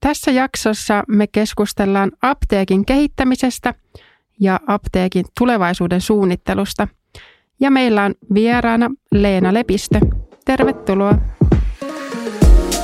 [0.00, 3.74] Tässä jaksossa me keskustellaan apteekin kehittämisestä
[4.40, 6.88] ja apteekin tulevaisuuden suunnittelusta.
[7.60, 10.00] Ja meillä on vieraana Leena Lepistö.
[10.44, 11.18] Tervetuloa.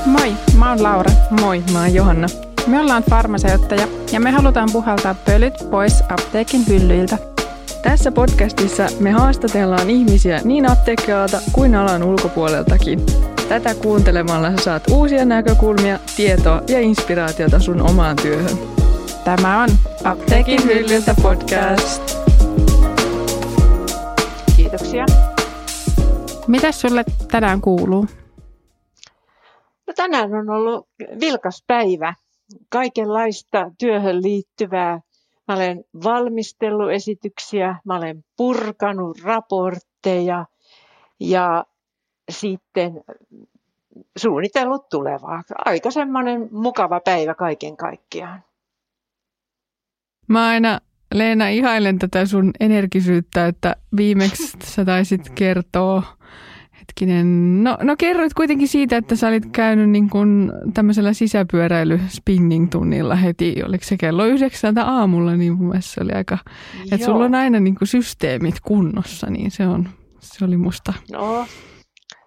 [0.06, 1.10] Moi, mä oon Laura.
[1.40, 2.26] Moi, mä oon Johanna.
[2.66, 7.33] Me ollaan farmaseuttajia ja me halutaan puhaltaa pölyt pois apteekin hyllyiltä.
[7.84, 13.00] Tässä podcastissa me haastatellaan ihmisiä niin apteekkialalta kuin alan ulkopuoleltakin.
[13.48, 18.58] Tätä kuuntelemalla sä saat uusia näkökulmia, tietoa ja inspiraatiota sun omaan työhön.
[19.24, 19.68] Tämä on
[20.04, 22.02] Apteekin hyllyltä podcast.
[24.56, 25.06] Kiitoksia.
[26.46, 28.06] Mitä sulle tänään kuuluu?
[29.86, 30.88] No tänään on ollut
[31.20, 32.14] vilkas päivä.
[32.68, 35.00] Kaikenlaista työhön liittyvää.
[35.48, 40.46] Mä olen valmistellut esityksiä, mä olen purkanut raportteja
[41.20, 41.64] ja
[42.30, 43.04] sitten
[44.18, 45.42] suunnitellut tulevaa.
[45.64, 48.44] Aika semmoinen mukava päivä kaiken kaikkiaan.
[50.28, 50.80] Mä aina
[51.14, 56.02] Leena ihailen tätä sun energisyyttä, että viimeksi sä taisit kertoa,
[56.84, 62.70] hetkinen, no, no kerroit kuitenkin siitä, että sä olit käynyt niin kuin tämmöisellä sisäpyöräily spinning
[62.70, 66.38] tunnilla heti, oliko se kello yhdeksältä aamulla, niin mun mielestä se oli aika,
[66.74, 66.84] Joo.
[66.92, 69.88] että sulla on aina niin kuin systeemit kunnossa, niin se on,
[70.20, 70.92] se oli musta.
[71.12, 71.46] No,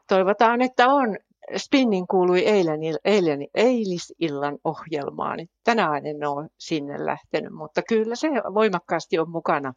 [0.08, 1.18] toivotaan, että on.
[1.58, 5.40] Spinning kuului eilen, eilen, eilisillan ohjelmaan.
[5.64, 9.74] Tänään en ole sinne lähtenyt, mutta kyllä se voimakkaasti on mukana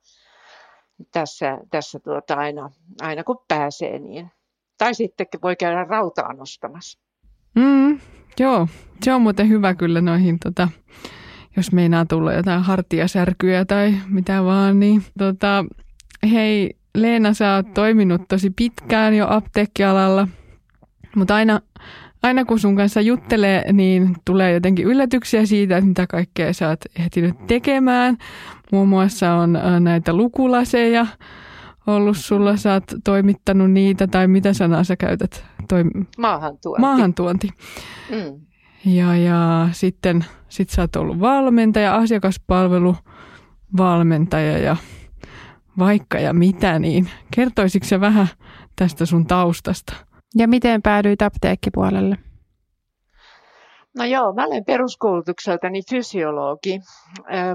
[1.13, 2.71] tässä, tässä tuota aina,
[3.01, 3.99] aina kun pääsee.
[3.99, 4.31] Niin.
[4.81, 6.99] Tai sitten voi käydä rautaa nostamassa.
[7.55, 8.01] Mm,
[8.39, 8.69] joo,
[9.03, 10.69] se on muuten hyvä kyllä noihin, tota,
[11.57, 14.81] jos meinaa tulla jotain hartiasärkyjä tai mitä vaan.
[14.81, 15.65] Niin, tota,
[16.31, 20.29] hei, Leena, sä oot toiminut tosi pitkään jo apteekkialalla,
[21.17, 21.61] mutta aina,
[22.23, 26.81] aina kun sun kanssa juttelee, niin tulee jotenkin yllätyksiä siitä, että mitä kaikkea sä oot
[26.99, 28.17] ehtinyt tekemään.
[28.73, 31.07] Muun muassa on äh, näitä lukulaseja
[31.91, 35.45] ollut sulla, sä oot toimittanut niitä, tai mitä sanaa sä käytät?
[35.63, 36.81] Toim- maahantuonti.
[36.81, 37.49] Maahantuonti.
[38.11, 38.41] Mm.
[38.93, 44.77] Ja, ja sitten sit sä oot ollut valmentaja, asiakaspalveluvalmentaja ja
[45.79, 48.29] vaikka ja mitä, niin kertoisitko se vähän
[48.77, 49.93] tästä sun taustasta?
[50.37, 52.17] Ja miten päädyit apteekkipuolelle?
[53.99, 56.81] No joo, mä olen peruskoulutukseltani fysiologi,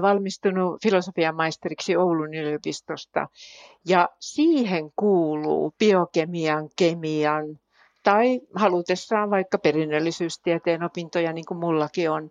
[0.02, 3.28] valmistunut filosofian maisteriksi Oulun yliopistosta.
[3.86, 7.44] Ja siihen kuuluu biokemian, kemian
[8.02, 12.30] tai halutessaan vaikka perinnöllisyystieteen opintoja, niin kuin mullakin on.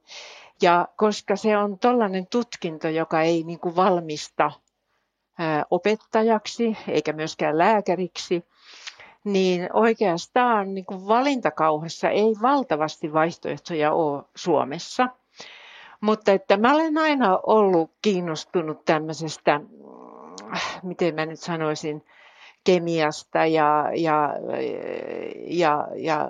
[0.61, 4.51] Ja koska se on tällainen tutkinto, joka ei niin kuin valmista
[5.69, 8.43] opettajaksi eikä myöskään lääkäriksi,
[9.25, 15.07] niin oikeastaan niin kuin valintakauhassa ei valtavasti vaihtoehtoja ole Suomessa.
[16.01, 19.61] Mutta että mä olen aina ollut kiinnostunut tämmöisestä,
[20.83, 22.03] miten mä nyt sanoisin,
[22.65, 24.33] kemiasta ja, ja,
[25.47, 26.29] ja, ja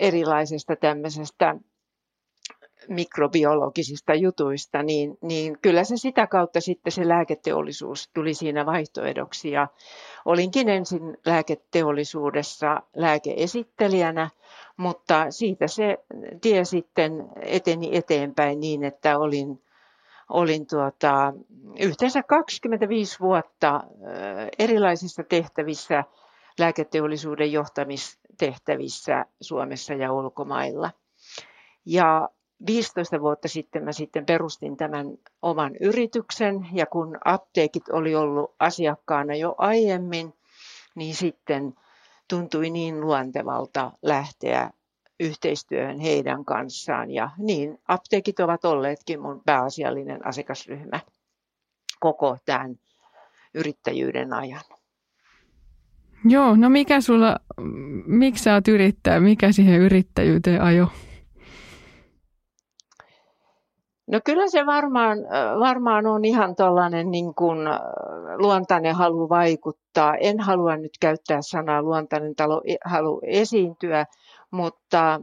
[0.00, 1.56] erilaisesta tämmöisestä
[2.88, 9.50] mikrobiologisista jutuista, niin, niin kyllä se sitä kautta sitten se lääketeollisuus tuli siinä vaihtoehdoksi.
[9.50, 9.68] Ja
[10.24, 14.30] olinkin ensin lääketeollisuudessa lääkeesittelijänä,
[14.76, 15.98] mutta siitä se
[16.40, 19.62] tie sitten eteni eteenpäin niin, että olin,
[20.28, 21.32] olin tuota,
[21.80, 23.80] yhteensä 25 vuotta
[24.58, 26.04] erilaisissa tehtävissä,
[26.58, 30.90] lääketeollisuuden johtamistehtävissä Suomessa ja ulkomailla.
[31.86, 32.28] Ja
[32.66, 35.06] 15 vuotta sitten mä sitten perustin tämän
[35.42, 40.34] oman yrityksen ja kun apteekit oli ollut asiakkaana jo aiemmin,
[40.94, 41.74] niin sitten
[42.28, 44.70] tuntui niin luontevalta lähteä
[45.20, 51.00] yhteistyöhön heidän kanssaan ja niin apteekit ovat olleetkin mun pääasiallinen asiakasryhmä
[52.00, 52.78] koko tämän
[53.54, 54.64] yrittäjyyden ajan.
[56.24, 57.36] Joo, no mikä sulla,
[58.06, 60.88] miksi sä oot yrittäjä, mikä siihen yrittäjyyteen ajo?
[64.12, 65.18] No kyllä se varmaan,
[65.60, 67.58] varmaan on ihan tällainen niin kuin
[68.36, 70.14] luontainen halu vaikuttaa.
[70.16, 74.06] En halua nyt käyttää sanaa luontainen talo, e, halu esiintyä,
[74.50, 75.20] mutta,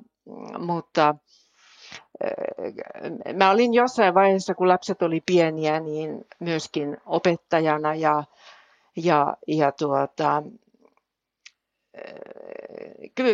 [0.60, 1.16] mutta
[3.34, 8.24] mä olin jossain vaiheessa, kun lapset oli pieniä, niin myöskin opettajana ja,
[8.96, 10.44] ja, ja tuota,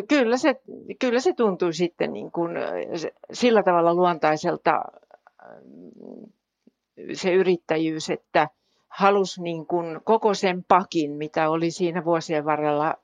[0.10, 0.62] kyllä se,
[1.00, 2.52] kyllä se tuntui sitten niin kuin
[3.32, 4.84] sillä tavalla luontaiselta
[7.14, 8.50] se yrittäjyys, että
[8.90, 12.96] halusi niin kuin koko sen pakin, mitä oli siinä vuosien varrella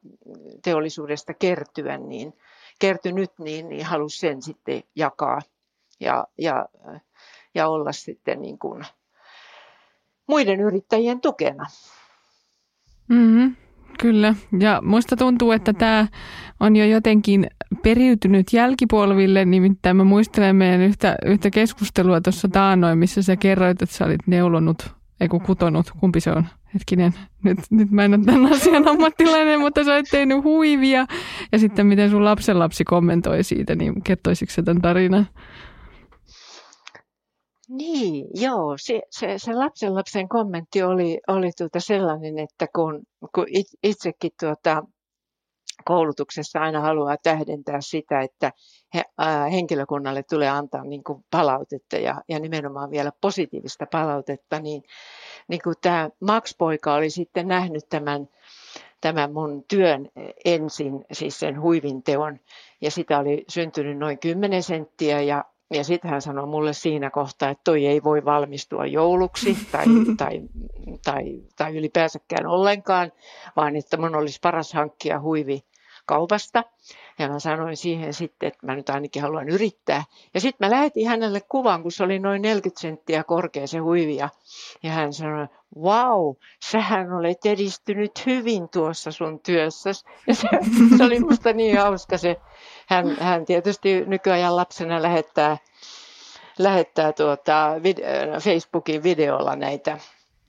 [0.63, 2.33] teollisuudesta kertyä, niin
[2.80, 5.39] kertynyt, niin, niin halusi sen sitten jakaa
[6.00, 6.65] ja, ja,
[7.56, 8.86] ja olla sitten niin kuin
[10.27, 11.65] muiden yrittäjien tukena.
[13.07, 13.56] Mm-hmm,
[14.00, 16.07] kyllä, ja muista tuntuu, että tämä
[16.59, 17.47] on jo jotenkin
[17.83, 23.95] periytynyt jälkipolville, nimittäin mä muistelen meidän yhtä, yhtä keskustelua tuossa taannoin, missä sä kerroit, että
[23.95, 24.91] sä olit neulonut,
[25.21, 27.13] ei kun kutonut, kumpi se on, hetkinen,
[27.44, 31.06] nyt, nyt mä en ole tämän asian ammattilainen, mutta sä olet tehnyt huivia.
[31.51, 35.27] Ja sitten miten sun lapsenlapsi kommentoi siitä, niin kertoisitko sä tämän tarinan?
[37.69, 38.75] Niin, joo.
[38.77, 43.04] Se, se, se lapsen lapsen kommentti oli, oli tuota sellainen, että kun,
[43.36, 43.45] kun
[43.83, 44.83] itsekin tuota,
[45.86, 48.51] koulutuksessa aina haluaa tähdentää sitä, että
[48.94, 54.83] he, ää, henkilökunnalle tulee antaa niin kuin palautetta ja, ja nimenomaan vielä positiivista palautetta, niin,
[55.48, 58.30] niin kuin tämä Max-poika oli sitten nähnyt tämän,
[59.01, 60.10] tämän mun työn
[60.45, 62.39] ensin, siis sen huivin teon,
[62.81, 67.50] ja sitä oli syntynyt noin 10 senttiä ja ja sitten hän sanoi mulle siinä kohtaa,
[67.50, 69.86] että toi ei voi valmistua jouluksi tai,
[70.18, 70.42] tai,
[71.06, 73.12] tai, tai ylipäänsäkään ollenkaan,
[73.56, 75.63] vaan että mun olisi paras hankkia huivi
[76.06, 76.63] kaupasta.
[77.19, 80.04] Ja mä sanoin siihen sitten, että mä nyt ainakin haluan yrittää.
[80.33, 84.15] Ja sitten mä lähetin hänelle kuvan, kun se oli noin 40 senttiä korkea se huivi.
[84.15, 84.30] Ja,
[84.83, 86.36] ja hän sanoi, wow,
[86.71, 89.89] sähän olet edistynyt hyvin tuossa sun työssä.
[90.27, 90.48] Ja se,
[90.98, 92.38] se oli musta niin hauska se.
[92.88, 95.57] Hän, hän tietysti nykyajan lapsena lähettää,
[96.60, 99.98] lähettää tuota, video, Facebookin videolla näitä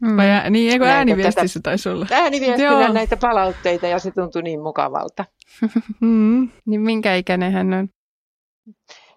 [0.00, 0.17] Mm.
[0.17, 2.06] Vai niin, eikö ääniviestissä taisi olla?
[2.11, 2.93] Ääniviestinä Joo.
[2.93, 5.25] näitä palautteita ja se tuntui niin mukavalta.
[6.00, 6.49] mm.
[6.66, 7.88] Niin minkä ikäinen hän on?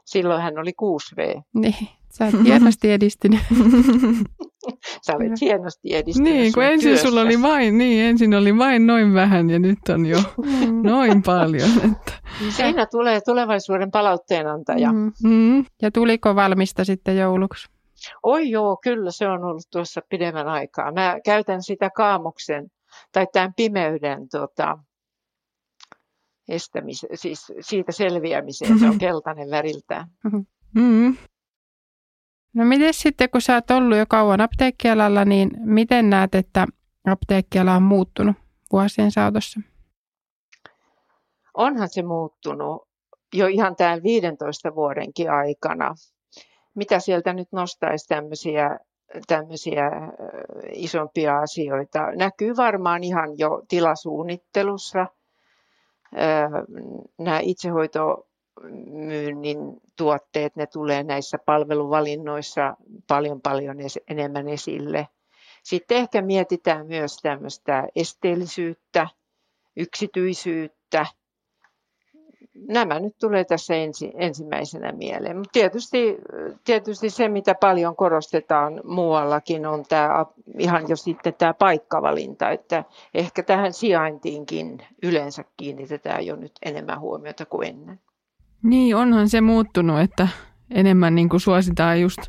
[0.05, 1.41] Silloin hän oli 6V.
[1.53, 3.39] Niin, sä oot hienosti edistynyt.
[5.01, 7.07] sä olet hienosti edistynyt Niin, kun ensin työssä.
[7.07, 10.81] sulla oli vain, niin, ensin oli vain noin vähän ja nyt on jo mm.
[10.89, 11.69] noin paljon.
[11.77, 12.13] Että.
[12.49, 14.91] Siinä tulee tulevaisuuden palautteenantaja.
[14.91, 15.11] Mm.
[15.23, 15.65] Mm.
[15.81, 17.69] Ja tuliko valmista sitten jouluksi?
[18.23, 20.91] Oi joo, kyllä se on ollut tuossa pidemmän aikaa.
[20.91, 22.67] Mä käytän sitä kaamuksen
[23.11, 24.77] tai tämän pimeyden tota,
[26.49, 28.79] estämis, siis siitä selviämiseen.
[28.79, 30.07] Se on keltainen väriltään.
[30.23, 31.15] Mm-hmm.
[32.53, 36.67] No miten sitten, kun sä oot ollut jo kauan apteekkialalla, niin miten näet, että
[37.07, 38.35] apteekkiala on muuttunut
[38.71, 39.59] vuosien saatossa?
[41.53, 42.87] Onhan se muuttunut
[43.33, 45.95] jo ihan tämän 15 vuodenkin aikana
[46.75, 48.79] mitä sieltä nyt nostaisi tämmöisiä,
[49.27, 49.91] tämmöisiä
[50.73, 51.99] isompia asioita.
[52.15, 55.07] Näkyy varmaan ihan jo tilasuunnittelussa.
[57.19, 57.39] Nämä
[58.57, 62.77] itsehoitomyynnin tuotteet, ne tulee näissä palveluvalinnoissa
[63.07, 63.77] paljon paljon
[64.07, 65.07] enemmän esille.
[65.63, 69.07] Sitten ehkä mietitään myös tämmöistä esteellisyyttä,
[69.75, 71.05] yksityisyyttä–
[72.67, 75.37] nämä nyt tulee tässä ensi, ensimmäisenä mieleen.
[75.37, 76.17] Mutta tietysti,
[76.63, 80.25] tietysti se, mitä paljon korostetaan muuallakin, on tämä
[80.59, 82.83] ihan jo sitten tämä paikkavalinta, että
[83.13, 87.99] ehkä tähän sijaintiinkin yleensä kiinnitetään jo nyt enemmän huomiota kuin ennen.
[88.63, 90.27] Niin, onhan se muuttunut, että
[90.69, 92.19] enemmän niin kuin suositaan just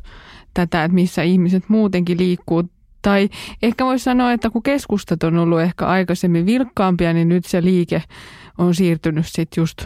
[0.53, 2.63] tätä, että missä ihmiset muutenkin liikkuu.
[3.01, 3.29] Tai
[3.63, 8.03] ehkä voisi sanoa, että kun keskustat on ollut ehkä aikaisemmin vilkkaampia, niin nyt se liike
[8.57, 9.85] on siirtynyt sitten just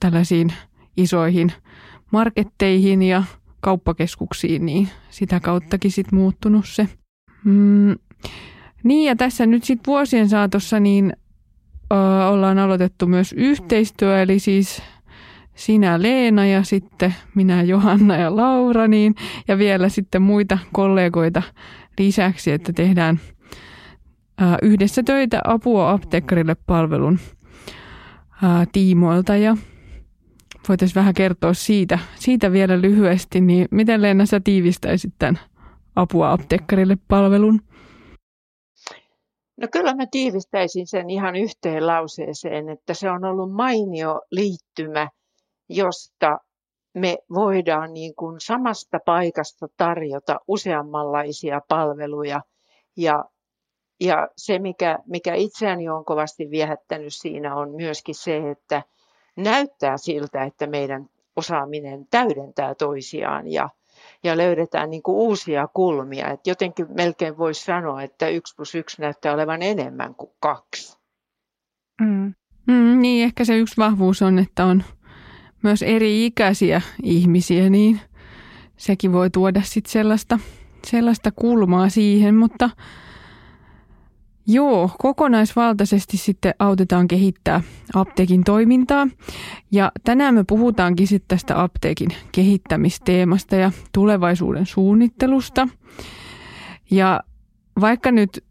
[0.00, 0.52] tällaisiin
[0.96, 1.52] isoihin
[2.12, 3.22] marketteihin ja
[3.60, 6.88] kauppakeskuksiin, niin sitä kauttakin sitten muuttunut se.
[7.44, 7.94] Mm,
[8.82, 11.12] niin ja tässä nyt sitten vuosien saatossa niin
[11.92, 11.96] ö,
[12.28, 14.82] ollaan aloitettu myös yhteistyö, eli siis
[15.56, 19.14] sinä Leena ja sitten minä Johanna ja Laura niin,
[19.48, 21.42] ja vielä sitten muita kollegoita
[21.98, 23.20] lisäksi, että tehdään
[24.40, 27.18] ö, yhdessä töitä apua apteekkarille palvelun
[28.42, 29.56] ö, tiimoilta ja
[30.68, 35.38] voitaisiin vähän kertoa siitä, siitä vielä lyhyesti, niin miten Leena sä tiivistäisit tämän
[35.96, 37.60] apua apteekkarille palvelun?
[39.60, 45.08] No kyllä mä tiivistäisin sen ihan yhteen lauseeseen, että se on ollut mainio liittymä,
[45.68, 46.38] josta
[46.94, 52.40] me voidaan niin kuin samasta paikasta tarjota useammanlaisia palveluja.
[52.96, 53.24] Ja,
[54.00, 58.82] ja se, mikä, mikä itseäni on kovasti viehättänyt siinä, on myöskin se, että–
[59.36, 63.68] näyttää siltä, että meidän osaaminen täydentää toisiaan ja,
[64.24, 66.30] ja löydetään niin kuin uusia kulmia.
[66.30, 70.98] Et jotenkin melkein voisi sanoa, että yksi plus yksi näyttää olevan enemmän kuin kaksi.
[72.00, 72.34] Mm.
[72.66, 74.84] Mm, niin, ehkä se yksi vahvuus on, että on
[75.66, 78.00] myös eri-ikäisiä ihmisiä, niin
[78.76, 80.38] sekin voi tuoda sitten sellaista,
[80.86, 82.70] sellaista kulmaa siihen, mutta
[84.48, 87.62] Joo, kokonaisvaltaisesti sitten autetaan kehittää
[87.94, 89.08] apteekin toimintaa.
[89.72, 95.68] Ja tänään me puhutaankin sitten tästä apteekin kehittämisteemasta ja tulevaisuuden suunnittelusta.
[96.90, 97.20] Ja
[97.80, 98.44] vaikka nyt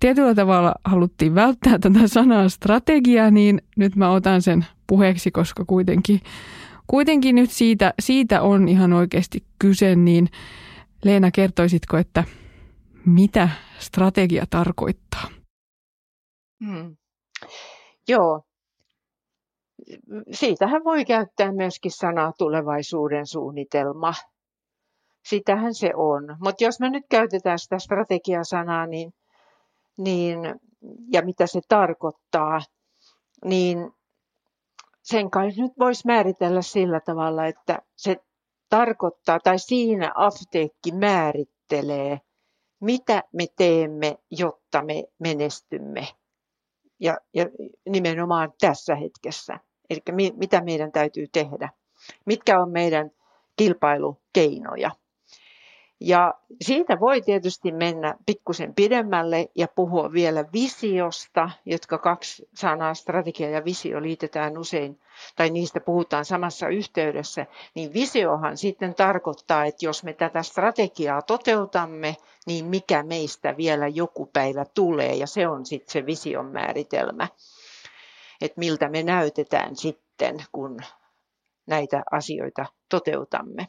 [0.00, 6.20] tietyllä tavalla haluttiin välttää tätä sanaa strategia, niin nyt mä otan sen puheeksi, koska kuitenkin,
[6.86, 10.28] kuitenkin nyt siitä, siitä on ihan oikeasti kyse, niin
[11.04, 12.24] Leena, kertoisitko, että
[13.06, 13.48] mitä
[13.78, 15.28] strategia tarkoittaa?
[16.64, 16.96] Hmm.
[18.08, 18.42] Joo.
[20.30, 24.14] Siitähän voi käyttää myöskin sanaa tulevaisuuden suunnitelma.
[25.28, 26.36] Sitähän se on.
[26.40, 29.12] Mutta jos me nyt käytetään sitä strategiasanaa, niin,
[29.98, 30.38] niin,
[31.12, 32.60] ja mitä se tarkoittaa,
[33.44, 33.90] niin
[35.02, 38.16] sen kai nyt voisi määritellä sillä tavalla, että se
[38.68, 42.20] tarkoittaa, tai siinä apteekki määrittelee,
[42.80, 46.08] mitä me teemme, jotta me menestymme.
[47.00, 47.46] Ja, ja
[47.88, 49.60] nimenomaan tässä hetkessä.
[49.90, 51.68] Eli mi, mitä meidän täytyy tehdä.
[52.26, 53.10] Mitkä on meidän
[53.56, 54.90] kilpailukeinoja.
[56.00, 63.50] Ja siitä voi tietysti mennä pikkusen pidemmälle ja puhua vielä visiosta, jotka kaksi sanaa, strategia
[63.50, 65.00] ja visio, liitetään usein,
[65.36, 67.46] tai niistä puhutaan samassa yhteydessä.
[67.74, 74.26] Niin visiohan sitten tarkoittaa, että jos me tätä strategiaa toteutamme, niin mikä meistä vielä joku
[74.26, 77.28] päivä tulee, ja se on sitten se vision määritelmä.
[78.40, 80.80] Että miltä me näytetään sitten, kun
[81.66, 83.68] näitä asioita toteutamme.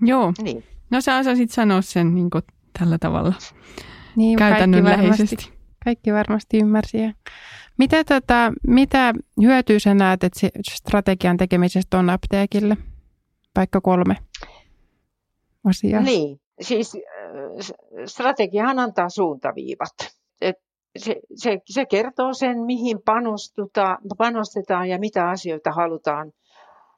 [0.00, 0.32] Joo.
[0.42, 0.64] Niin.
[0.90, 2.42] No sä osasit sanoa sen niin kuin
[2.78, 3.34] tällä tavalla
[4.16, 5.36] niin, käytännönläheisesti.
[5.36, 6.98] Kaikki varmasti, kaikki varmasti ymmärsi.
[7.78, 12.76] Mitä, tota, mitä hyötyä sä näet, että strategian tekemisestä on apteekille?
[13.56, 14.16] Vaikka kolme
[15.64, 16.02] asiaa.
[16.02, 19.94] Niin, siis äh, strategiahan antaa suuntaviivat.
[20.40, 20.56] Et
[20.98, 22.98] se, se, se kertoo sen, mihin
[24.18, 26.32] panostetaan ja mitä asioita halutaan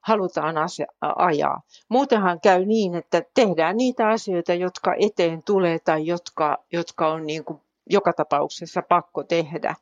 [0.06, 1.62] halutaan asia, ajaa.
[1.88, 7.44] Muutenhan käy niin, että tehdään niitä asioita, jotka eteen tulee tai jotka, jotka on niin
[7.44, 7.60] kuin
[7.90, 9.75] joka tapauksessa pakko tehdä.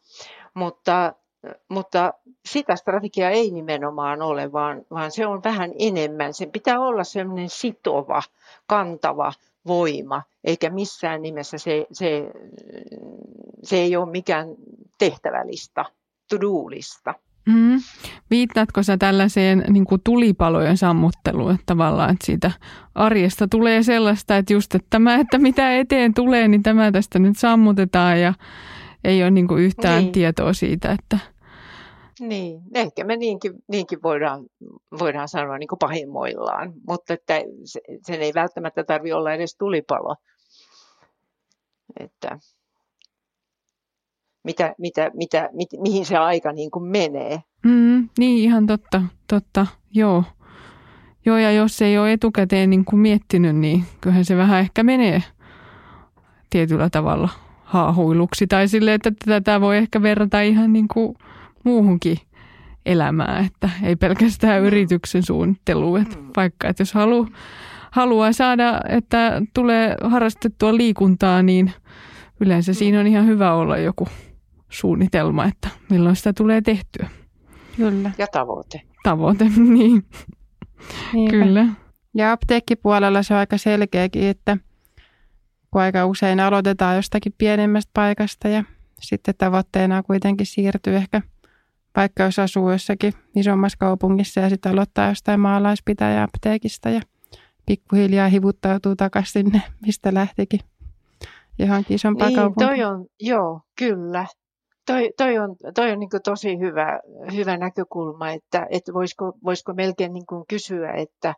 [0.54, 1.12] Mutta,
[1.68, 2.12] mutta
[2.46, 6.34] sitä strategiaa ei nimenomaan ole, vaan, vaan se on vähän enemmän.
[6.34, 8.22] Sen pitää olla sellainen sitova,
[8.66, 9.32] kantava
[9.66, 12.30] voima, eikä missään nimessä se, se,
[13.62, 14.48] se ei ole mikään
[14.98, 15.84] tehtävälista,
[16.30, 17.14] to-do-lista.
[17.46, 17.80] Mm.
[18.30, 22.50] Viittaatko sä tällaiseen niin kuin tulipalojen sammutteluun, että tavallaan että siitä
[22.94, 27.38] arjesta tulee sellaista, että just että tämä, että mitä eteen tulee, niin tämä tästä nyt
[27.38, 28.34] sammutetaan ja
[29.04, 30.12] ei ole niin kuin yhtään niin.
[30.12, 31.18] tietoa siitä, että...
[32.20, 34.44] Niin, ehkä me niinkin, niinkin voidaan,
[34.98, 37.40] voidaan sanoa niin kuin pahimmoillaan, mutta että
[38.06, 40.16] sen ei välttämättä tarvitse olla edes tulipalo.
[42.00, 42.38] Että
[44.44, 47.42] mitä, mitä, mitä, mit, mihin se aika niin kuin menee.
[47.64, 50.24] Mm, niin, ihan totta, totta, joo.
[51.26, 55.22] Joo, ja jos ei ole etukäteen niin kuin miettinyt, niin kyllähän se vähän ehkä menee
[56.50, 57.28] tietyllä tavalla
[57.64, 58.46] haahuiluksi.
[58.46, 61.16] Tai sille, että tätä voi ehkä verrata ihan niin kuin
[61.64, 62.18] muuhunkin
[62.86, 66.00] elämään, että ei pelkästään yrityksen suunnitteluun.
[66.00, 66.30] Että mm.
[66.36, 67.28] vaikka, että jos halu,
[67.90, 71.72] haluaa saada, että tulee harrastettua liikuntaa, niin
[72.40, 72.76] yleensä mm.
[72.76, 74.08] siinä on ihan hyvä olla joku
[74.74, 77.08] suunnitelma, että milloin sitä tulee tehtyä.
[77.76, 78.10] Kyllä.
[78.18, 78.82] Ja tavoite.
[79.02, 80.04] Tavoite, niin.
[81.12, 81.30] Niinpä.
[81.30, 81.66] Kyllä.
[82.14, 84.56] Ja apteekkipuolella se on aika selkeäkin, että
[85.70, 88.64] kun aika usein aloitetaan jostakin pienemmästä paikasta ja
[89.00, 91.22] sitten tavoitteena kuitenkin siirtyy ehkä
[91.96, 95.40] vaikka jos asuu jossakin isommassa kaupungissa ja sitten aloittaa jostain
[96.22, 97.00] apteekista ja
[97.66, 100.60] pikkuhiljaa hivuttautuu takaisin sinne, mistä lähtikin
[101.58, 102.68] johonkin isompaan niin, kaupunkiin.
[102.68, 104.26] Toi on, joo, kyllä.
[104.86, 107.00] Toi, toi on, toi on niin tosi hyvä,
[107.34, 111.34] hyvä näkökulma, että, että voisiko, voisiko melkein niin kysyä, että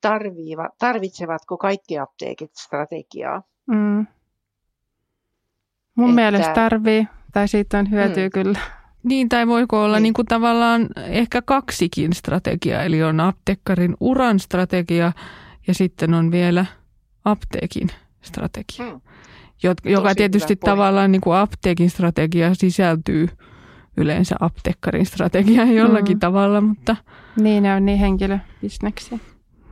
[0.00, 3.42] tarviiva, tarvitsevatko kaikki apteekit strategiaa?
[3.66, 4.06] Mm.
[5.94, 8.30] Mun että, mielestä tarvii, tai siitä on hyötyä mm.
[8.32, 8.58] kyllä.
[9.02, 10.02] Niin, tai voiko olla niin.
[10.02, 15.12] Niin kuin tavallaan ehkä kaksikin strategiaa, eli on apteekkarin uran strategia
[15.66, 16.66] ja sitten on vielä
[17.24, 17.88] apteekin
[18.22, 18.92] strategia.
[18.92, 19.00] Mm
[19.84, 23.28] joka tietysti tavallaan niin kuin apteekin strategia sisältyy
[23.96, 26.20] yleensä apteekkarin strategiaan jollakin mm.
[26.20, 26.96] tavalla, mutta...
[27.40, 29.18] Niin, ne on niin henkilöbisneksiä.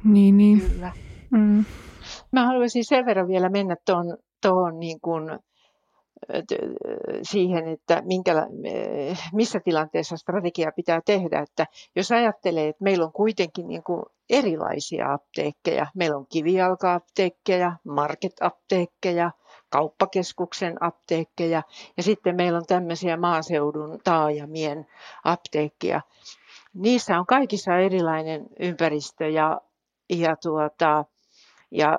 [0.05, 0.61] Niin, niin.
[0.61, 0.93] Kyllä.
[1.31, 1.64] Mm.
[2.33, 5.38] Mä haluaisin sen verran vielä mennä tuohon, tuohon niin kuin,
[7.23, 8.47] siihen, että minkä,
[9.33, 11.41] missä tilanteessa strategia pitää tehdä.
[11.41, 19.31] Että jos ajattelee, että meillä on kuitenkin niin kuin erilaisia apteekkeja, meillä on kivijalka-apteekkeja, market-apteekkeja–
[19.68, 21.62] kauppakeskuksen apteekkeja.
[21.97, 24.87] Ja sitten meillä on tämmöisiä maaseudun taajamien
[25.25, 26.00] apteekkia.
[26.75, 29.61] Niissä on kaikissa erilainen ympäristö ja,
[30.11, 31.04] ja, tuota,
[31.71, 31.99] ja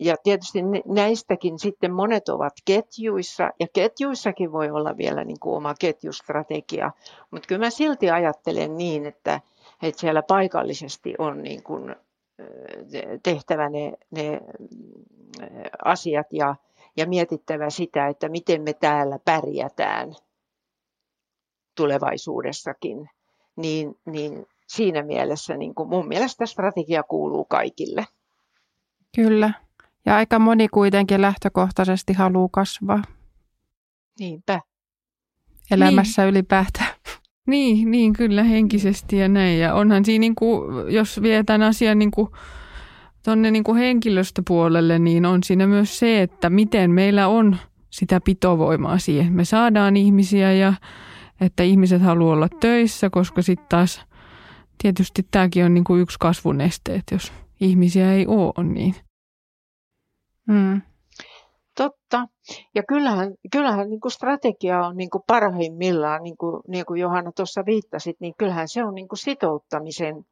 [0.00, 5.74] ja tietysti näistäkin sitten monet ovat ketjuissa, ja ketjuissakin voi olla vielä niin kuin oma
[5.80, 6.90] ketjustrategia,
[7.30, 9.40] mutta kyllä mä silti ajattelen niin, että,
[9.82, 11.96] että siellä paikallisesti on niin kuin
[13.22, 14.40] tehtävä ne, ne
[15.84, 16.56] asiat ja,
[16.96, 20.14] ja mietittävä sitä, että miten me täällä pärjätään
[21.74, 23.10] tulevaisuudessakin,
[23.56, 28.06] niin, niin siinä mielessä niin kuin mun mielestä strategia kuuluu kaikille.
[29.16, 29.52] Kyllä.
[30.06, 33.02] Ja aika moni kuitenkin lähtökohtaisesti haluaa kasvaa.
[34.18, 34.60] Niinpä.
[35.70, 36.30] Elämässä niin.
[36.30, 36.89] ylipäätään.
[37.46, 39.58] Niin, niin, kyllä henkisesti ja näin.
[39.58, 42.28] Ja onhan siinä, niin kuin, jos vietään asian niin kuin,
[43.24, 47.56] tuonne niin henkilöstöpuolelle, niin on siinä myös se, että miten meillä on
[47.90, 49.32] sitä pitovoimaa siihen.
[49.32, 50.74] Me saadaan ihmisiä ja
[51.40, 54.04] että ihmiset haluaa olla töissä, koska sitten taas
[54.82, 58.94] tietysti tämäkin on niin kuin yksi kasvun este, että jos ihmisiä ei ole, niin–
[60.50, 60.82] Mm.
[61.76, 62.28] Totta.
[62.74, 67.32] Ja kyllähän, kyllähän niin kuin strategia on niin kuin parhaimmillaan, niin kuin, niin kuin Johanna
[67.32, 70.26] tuossa viittasit, niin kyllähän se on niin kuin sitouttamisen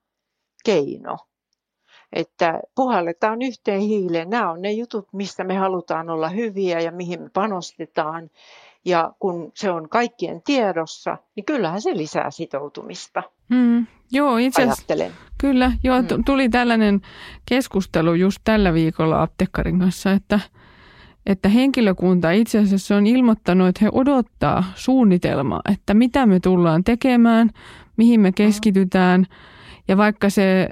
[0.65, 1.17] keino.
[2.13, 4.31] Että puhalletaan yhteen hiileen.
[4.31, 8.31] Nämä on ne jutut, mistä me halutaan olla hyviä ja mihin me panostetaan.
[8.85, 13.23] Ja kun se on kaikkien tiedossa, niin kyllähän se lisää sitoutumista.
[13.49, 15.73] Mm, joo, itse asiassa, kyllä.
[15.85, 16.25] Joo, mm.
[16.25, 17.01] tuli tällainen
[17.49, 20.41] keskustelu just tällä viikolla apteekkarin kanssa, että,
[21.29, 27.51] että henkilökunta itse asiassa on ilmoittanut, että he odottaa suunnitelmaa, että mitä me tullaan tekemään,
[27.97, 29.27] mihin me keskitytään.
[29.89, 30.69] Ja vaikka se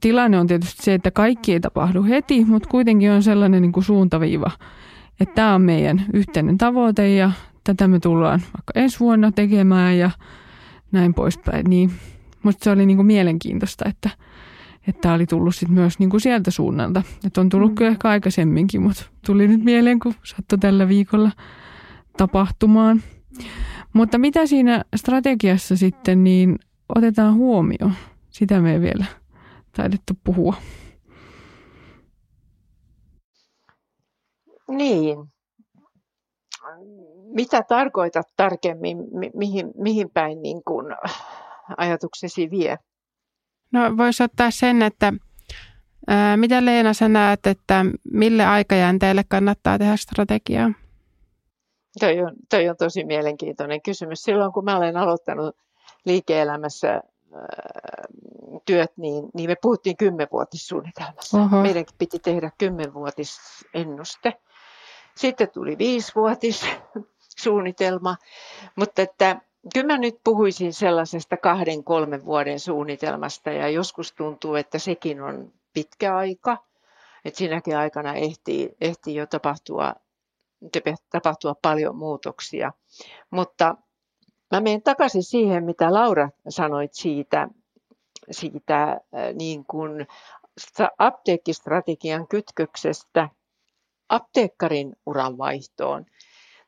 [0.00, 3.84] tilanne on tietysti se, että kaikki ei tapahdu heti, mutta kuitenkin on sellainen niin kuin
[3.84, 4.50] suuntaviiva,
[5.20, 7.30] että tämä on meidän yhteinen tavoite ja
[7.64, 10.10] tätä me tullaan vaikka ensi vuonna tekemään ja
[10.92, 11.64] näin poispäin.
[11.68, 11.90] Niin
[12.42, 14.10] musta se oli niin kuin mielenkiintoista, että
[14.88, 17.02] että tämä oli tullut sit myös niin kuin sieltä suunnalta.
[17.26, 17.74] Että on tullut mm.
[17.74, 21.30] kyllä ehkä aikaisemminkin, mutta tuli nyt mieleen, kun sattui tällä viikolla
[22.16, 23.02] tapahtumaan.
[23.92, 26.58] Mutta mitä siinä strategiassa sitten niin
[26.96, 27.92] otetaan huomioon?
[28.30, 29.04] Sitä me ei vielä
[29.76, 30.54] taidettu puhua.
[34.68, 35.16] Niin.
[37.34, 38.96] Mitä tarkoitat tarkemmin,
[39.34, 40.86] mihin, mihin päin niin kuin
[41.76, 42.78] ajatuksesi vie?
[43.72, 45.12] No voisi ottaa sen, että
[46.06, 50.72] ää, mitä Leena sä näet, että mille aikajänteelle kannattaa tehdä strategiaa?
[52.00, 54.22] Toi on, toi on tosi mielenkiintoinen kysymys.
[54.22, 55.56] Silloin kun mä olen aloittanut
[56.04, 57.02] liike-elämässä
[58.64, 61.38] työt, niin, niin me puhuttiin kymmenvuotissuunnitelmassa.
[61.38, 61.62] Oho.
[61.62, 64.32] Meidänkin piti tehdä kymmenvuotisennuste.
[65.16, 68.16] Sitten tuli viisivuotissuunnitelma,
[68.76, 69.40] mutta että
[69.74, 75.52] kyllä mä nyt puhuisin sellaisesta kahden, kolmen vuoden suunnitelmasta ja joskus tuntuu, että sekin on
[75.72, 76.66] pitkä aika.
[77.24, 79.94] Että siinäkin aikana ehtii, ehtii jo tapahtua,
[81.10, 82.72] tapahtua paljon muutoksia.
[83.30, 83.74] Mutta
[84.52, 87.48] mä menen takaisin siihen, mitä Laura sanoit siitä,
[88.30, 89.00] siitä
[89.34, 90.06] niin kuin
[90.98, 93.28] apteekkistrategian kytköksestä
[94.08, 96.06] apteekkarin uran vaihtoon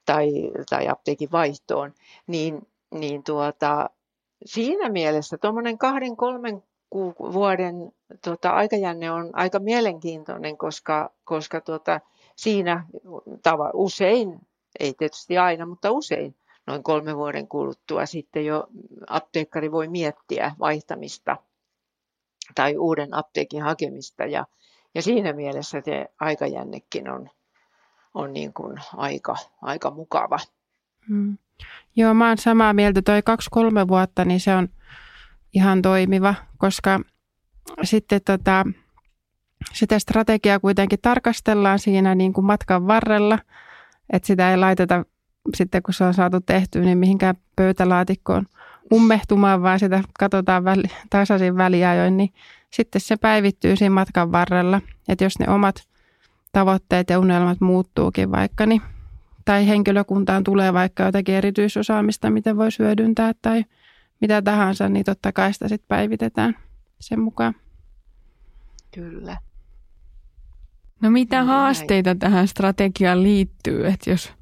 [0.06, 0.30] tai,
[0.70, 1.94] tai apteekin vaihtoon,
[2.26, 3.90] niin niin tuota,
[4.44, 6.62] siinä mielessä tuommoinen kahden, kolmen
[7.32, 7.92] vuoden
[8.24, 12.00] tuota, aikajänne on aika mielenkiintoinen, koska, koska tuota,
[12.36, 12.86] siinä
[13.42, 14.40] tava, usein,
[14.80, 18.66] ei tietysti aina, mutta usein noin kolmen vuoden kuluttua sitten jo
[19.06, 21.36] apteekkari voi miettiä vaihtamista
[22.54, 24.46] tai uuden apteekin hakemista ja,
[24.94, 27.30] ja siinä mielessä se aikajännekin on,
[28.14, 30.38] on niin kuin aika, aika mukava.
[31.08, 31.38] Hmm.
[31.96, 33.02] Joo, mä oon samaa mieltä.
[33.02, 34.68] Toi kaksi-kolme vuotta, niin se on
[35.54, 37.00] ihan toimiva, koska
[37.82, 38.66] sitten tota,
[39.72, 43.38] sitä strategiaa kuitenkin tarkastellaan siinä niin kuin matkan varrella,
[44.12, 45.04] että sitä ei laiteta
[45.54, 48.46] sitten, kun se on saatu tehtyä, niin mihinkään pöytälaatikkoon
[48.92, 52.32] ummehtumaan, vaan sitä katsotaan väli, tasaisin väliajoin, niin
[52.70, 54.80] sitten se päivittyy siinä matkan varrella.
[55.08, 55.88] Että jos ne omat
[56.52, 58.82] tavoitteet ja unelmat muuttuukin vaikka, niin
[59.48, 63.64] tai henkilökuntaan tulee vaikka jotakin erityisosaamista, miten voisi hyödyntää tai
[64.20, 66.56] mitä tahansa, niin totta kai sitä sitten päivitetään
[67.00, 67.54] sen mukaan.
[68.94, 69.36] Kyllä.
[71.02, 74.32] No mitä haasteita tähän strategiaan liittyy, että jos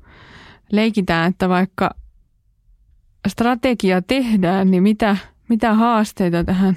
[0.72, 1.90] leikitään, että vaikka
[3.28, 5.16] strategia tehdään, niin mitä,
[5.48, 6.76] mitä haasteita tähän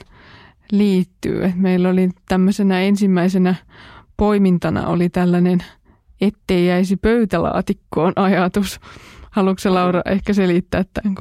[0.71, 1.43] liittyy?
[1.43, 3.55] Et meillä oli tämmöisenä ensimmäisenä
[4.17, 5.59] poimintana oli tällainen
[6.21, 8.79] ettei jäisi pöytälaatikkoon ajatus.
[9.31, 11.15] Haluatko Laura ehkä selittää tämän?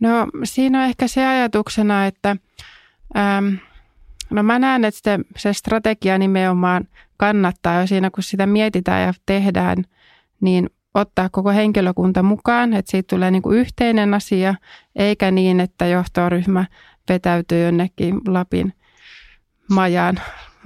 [0.00, 2.36] No siinä on ehkä se ajatuksena, että
[3.16, 3.58] äm,
[4.30, 9.12] no mä näen, että se, se strategia nimenomaan kannattaa jo siinä, kun sitä mietitään ja
[9.26, 9.84] tehdään,
[10.40, 14.54] niin ottaa koko henkilökunta mukaan, että siitä tulee niin kuin yhteinen asia,
[14.96, 16.64] eikä niin, että johtoryhmä
[17.08, 18.72] vetäytyy jonnekin Lapin
[19.70, 20.20] majaan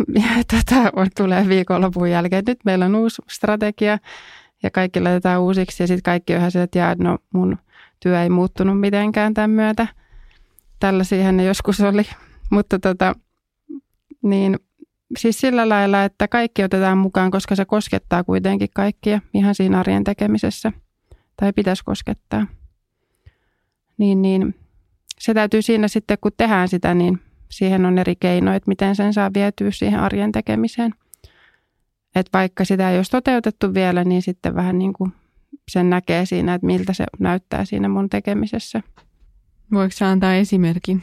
[0.50, 2.44] tätä tulee viikonlopun jälkeen.
[2.46, 3.98] Nyt meillä on uusi strategia
[4.62, 7.58] ja kaikki laitetaan uusiksi ja sitten kaikki on se, että no mun
[8.00, 9.86] työ ei muuttunut mitenkään tämän myötä.
[10.80, 12.02] Tällaisiahan ne joskus oli,
[12.50, 13.14] mutta tota,
[14.22, 14.58] niin
[15.18, 20.04] siis sillä lailla, että kaikki otetaan mukaan, koska se koskettaa kuitenkin kaikkia ihan siinä arjen
[20.04, 20.72] tekemisessä.
[21.36, 22.46] Tai pitäisi koskettaa.
[23.98, 24.54] Niin, niin
[25.18, 29.12] se täytyy siinä sitten, kun tehdään sitä, niin siihen on eri keinoja, että miten sen
[29.12, 30.94] saa vietyä siihen arjen tekemiseen.
[32.14, 35.12] Et vaikka sitä ei olisi toteutettu vielä, niin sitten vähän niin kuin
[35.68, 38.82] sen näkee siinä, että miltä se näyttää siinä mun tekemisessä.
[39.72, 41.02] Voiko sä antaa esimerkin?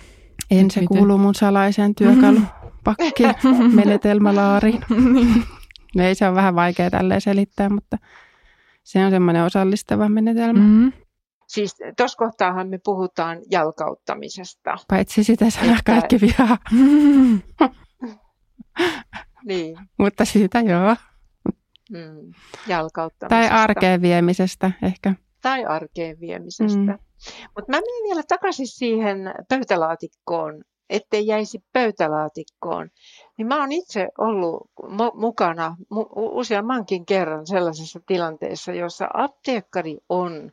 [0.52, 0.98] En se miten?
[0.98, 3.36] kuulu mun salaiseen työkalupakkiin
[3.76, 4.82] menetelmälaariin.
[5.96, 7.98] no ei se on vähän vaikea tälleen selittää, mutta
[8.84, 10.60] se on semmoinen osallistava menetelmä.
[10.60, 10.92] Mm-hmm.
[11.48, 14.78] Siis tuossa kohtaahan me puhutaan jalkauttamisesta.
[14.88, 15.84] Paitsi sitä sanaa että...
[15.84, 16.58] kaikki vihaa.
[19.48, 19.78] niin.
[19.98, 20.96] Mutta siitä joo.
[21.92, 22.34] Mm,
[22.68, 23.50] jalkauttamisesta.
[23.50, 25.14] Tai arkeen viemisestä ehkä.
[25.42, 26.80] Tai arkeen viemisestä.
[26.80, 27.00] Mm.
[27.56, 32.90] Mutta mä menen vielä takaisin siihen pöytälaatikkoon, ettei jäisi pöytälaatikkoon.
[33.38, 34.72] Niin mä oon itse ollut
[35.14, 40.52] mukana mu- useammankin kerran sellaisessa tilanteessa, jossa apteekkari on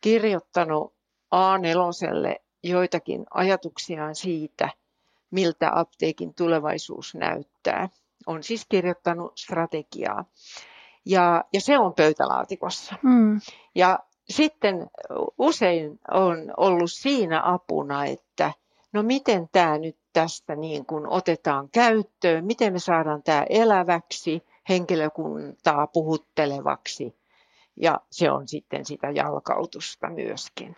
[0.00, 0.94] kirjoittanut
[1.34, 4.68] A4 joitakin ajatuksiaan siitä,
[5.30, 7.88] miltä apteekin tulevaisuus näyttää.
[8.26, 10.24] On siis kirjoittanut strategiaa.
[11.06, 12.94] Ja, ja se on pöytälaatikossa.
[13.02, 13.40] Mm.
[13.74, 14.90] Ja sitten
[15.38, 18.52] usein on ollut siinä apuna, että
[18.92, 25.86] no miten tämä nyt tästä niin kuin otetaan käyttöön, miten me saadaan tämä eläväksi, henkilökuntaa
[25.86, 27.14] puhuttelevaksi
[27.76, 30.76] ja se on sitten sitä jalkautusta myöskin.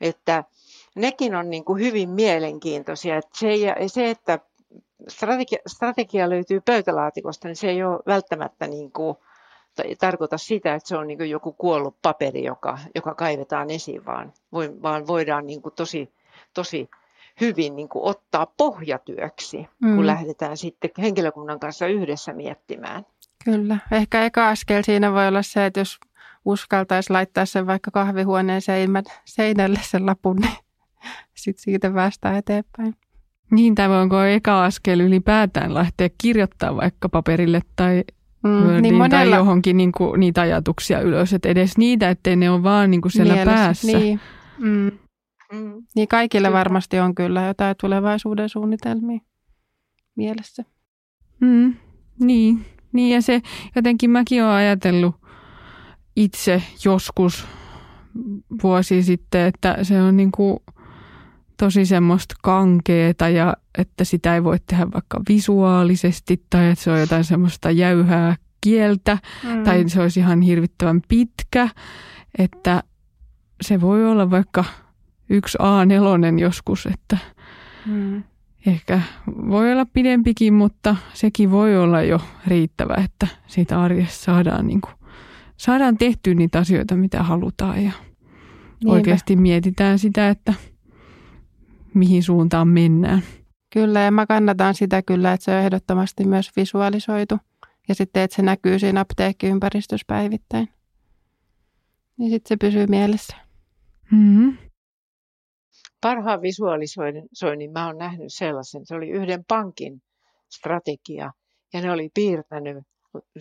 [0.00, 0.44] Että
[0.96, 3.16] nekin on niin kuin hyvin mielenkiintoisia.
[3.16, 3.48] Että se,
[3.86, 4.38] se, että
[5.08, 9.16] strategia, strategia löytyy pöytälaatikosta, niin se ei ole välttämättä niin kuin,
[9.98, 14.32] tarkoita sitä, että se on niin kuin joku kuollut paperi, joka, joka kaivetaan esiin, vaan,
[14.82, 16.12] vaan voidaan niin kuin tosi,
[16.54, 16.90] tosi
[17.40, 19.96] hyvin niin kuin ottaa pohjatyöksi, mm.
[19.96, 23.06] kun lähdetään sitten henkilökunnan kanssa yhdessä miettimään.
[23.44, 23.78] Kyllä.
[23.92, 25.98] Ehkä eka askel siinä voi olla se, että jos
[26.48, 28.60] uskaltaisi laittaa sen vaikka kahvihuoneen
[29.24, 30.56] seinälle sen lapun, niin
[31.34, 32.94] sitten siitä päästään eteenpäin.
[33.50, 38.04] Niin, tai onko eka askel ylipäätään lähteä kirjoittaa vaikka paperille tai
[38.42, 39.08] Mm, niin monella...
[39.08, 43.00] tai johonkin niin kuin, niitä ajatuksia ylös, että edes niitä, ettei ne ole vaan niin
[43.00, 43.98] kuin siellä Mielessä, päässä.
[43.98, 44.20] Niin.
[44.58, 44.90] Mm.
[45.52, 45.82] Mm.
[45.94, 46.58] niin kaikille kyllä.
[46.58, 49.20] varmasti on kyllä jotain tulevaisuuden suunnitelmia
[50.16, 50.64] mielessä.
[51.40, 51.74] Mm,
[52.20, 52.64] niin.
[52.92, 53.40] niin, ja se
[53.76, 55.14] jotenkin mäkin olen ajatellut
[56.18, 57.46] itse joskus
[58.62, 60.58] vuosi sitten, että se on niin kuin
[61.56, 67.00] tosi semmoista kankeeta ja että sitä ei voi tehdä vaikka visuaalisesti tai että se on
[67.00, 69.64] jotain semmoista jäyhää kieltä mm.
[69.64, 71.68] tai se olisi ihan hirvittävän pitkä,
[72.38, 72.82] että
[73.60, 74.64] se voi olla vaikka
[75.30, 77.18] yksi A4 joskus, että
[77.86, 78.22] mm.
[78.66, 84.80] ehkä voi olla pidempikin, mutta sekin voi olla jo riittävä, että siitä arjessa saadaan niin
[84.80, 84.97] kuin
[85.58, 88.92] saadaan tehtyä niitä asioita, mitä halutaan ja Niinpä.
[88.92, 90.54] oikeasti mietitään sitä, että
[91.94, 93.22] mihin suuntaan mennään.
[93.72, 97.38] Kyllä, ja mä kannatan sitä kyllä, että se on ehdottomasti myös visualisoitu.
[97.88, 100.68] Ja sitten, että se näkyy siinä apteekkiympäristössä päivittäin.
[102.18, 103.36] Niin sitten se pysyy mielessä.
[104.12, 104.56] Mm-hmm.
[106.00, 108.86] Parhaan visualisoinnin mä oon nähnyt sellaisen.
[108.86, 110.02] Se oli yhden pankin
[110.50, 111.32] strategia.
[111.72, 112.84] Ja ne oli piirtänyt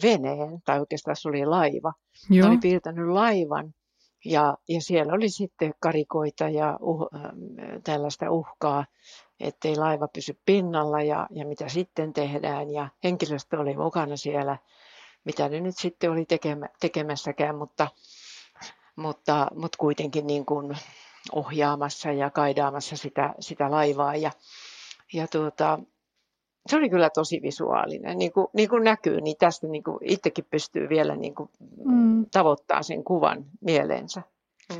[0.04, 1.94] veneen, tai oikeastaan se oli laiva.
[2.30, 2.46] Joo.
[2.48, 3.74] Ne oli piirtänyt laivan
[4.26, 7.08] ja, ja siellä oli sitten karikoita ja uh,
[7.84, 8.86] tällaista uhkaa,
[9.40, 12.72] ettei laiva pysy pinnalla ja, ja mitä sitten tehdään.
[12.72, 14.58] Ja henkilöstö oli mukana siellä,
[15.24, 17.88] mitä ne nyt sitten oli tekemä, tekemässäkään, mutta,
[18.96, 20.78] mutta, mutta kuitenkin niin kuin
[21.32, 24.16] ohjaamassa ja kaidaamassa sitä, sitä laivaa.
[24.16, 24.32] Ja,
[25.14, 25.80] ja tuota,
[26.70, 28.18] se oli kyllä tosi visuaalinen.
[28.18, 31.50] Niin kuin, niin kuin näkyy, niin tästä niin kuin itsekin pystyy vielä niin kuin
[31.86, 32.26] mm.
[32.32, 34.22] tavoittaa sen kuvan mieleensä.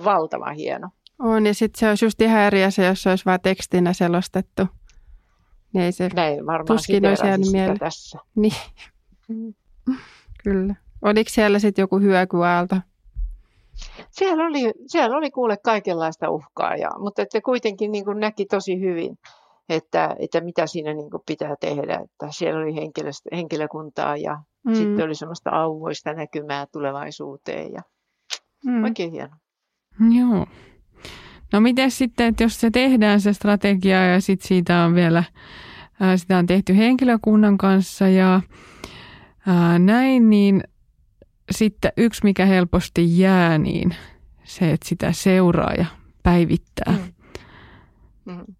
[0.04, 0.90] Valtava hieno.
[1.20, 4.68] On, ja sitten se olisi just ihan eri asia, jos se olisi vain tekstinä selostettu.
[5.74, 7.80] Niin ei se Näin varmaan tuskin olisi jäänyt mieleen.
[7.80, 8.20] tässä.
[8.36, 8.54] Niin,
[9.28, 9.54] mm.
[10.44, 10.76] kyllä.
[11.02, 12.76] Oliko siellä sitten joku hyökyaalto?
[14.10, 18.80] Siellä oli, siellä oli kuule kaikenlaista uhkaa, ja, mutta että kuitenkin niin kuin näki tosi
[18.80, 19.18] hyvin,
[19.70, 21.96] että, että mitä siinä niin kuin pitää tehdä.
[21.96, 22.76] Että siellä oli
[23.32, 24.76] henkilökuntaa ja mm.
[24.76, 27.82] sitten oli semmoista auvoista näkymää tulevaisuuteen ja
[28.66, 28.84] mm.
[28.84, 29.36] oikein hieno.
[30.18, 30.46] Joo.
[31.54, 35.24] No miten sitten, että jos se tehdään se strategia ja sitten siitä on vielä,
[36.00, 38.42] ää, sitä on tehty henkilökunnan kanssa ja
[39.48, 40.64] ää, näin, niin
[41.52, 43.96] sitten yksi, mikä helposti jää, niin
[44.44, 45.86] se, että sitä seuraa ja
[46.24, 46.94] päivittää.
[48.26, 48.34] Mm.
[48.34, 48.56] Mm.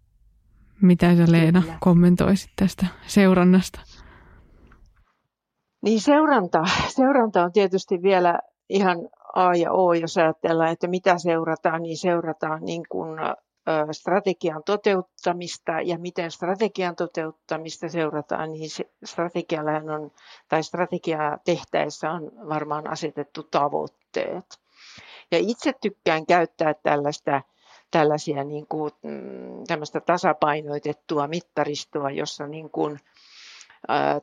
[0.82, 1.76] Mitä sä Leena Kyllä.
[1.80, 3.80] kommentoisit tästä seurannasta?
[5.82, 8.38] Niin seuranta, seuranta on tietysti vielä
[8.68, 8.98] ihan
[9.34, 13.18] A ja O, jos ajatellaan, että mitä seurataan, niin seurataan niin kuin
[13.92, 18.70] strategian toteuttamista ja miten strategian toteuttamista seurataan, niin
[19.04, 20.10] strategiallahan on,
[20.48, 24.44] tai strategiaa tehtäessä on varmaan asetettu tavoitteet.
[25.30, 27.42] Ja itse tykkään käyttää tällaista,
[27.90, 32.98] tällaisia niin kuin, mm, tämmöistä tasapainoitettua mittaristoa, jossa niin kuin,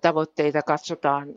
[0.01, 1.35] tavoitteita katsotaan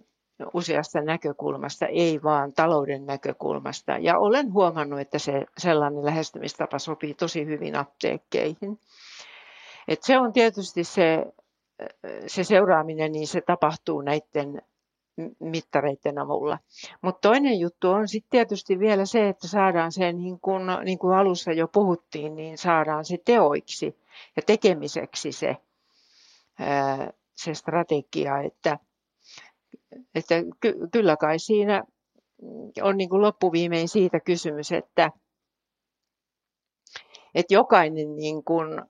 [0.55, 3.93] useasta näkökulmasta, ei vaan talouden näkökulmasta.
[3.93, 8.81] Ja olen huomannut, että se sellainen lähestymistapa sopii tosi hyvin apteekkeihin.
[9.89, 11.27] Et se on tietysti se,
[12.27, 14.63] se seuraaminen, niin se tapahtuu näiden
[15.41, 16.59] mittareiden avulla.
[17.03, 21.17] Mutta toinen juttu on sitten tietysti vielä se, että saadaan se, niin kuin, niin kuin
[21.17, 23.99] alussa jo puhuttiin, niin saadaan se teoiksi
[24.37, 25.57] ja tekemiseksi se,
[27.37, 28.79] se strategia, että
[30.15, 31.85] että ky- kyllä kai siinä
[32.83, 35.13] on niin kuin loppuviimein siitä kysymys, että,
[37.35, 38.83] että jokainen niin kuin,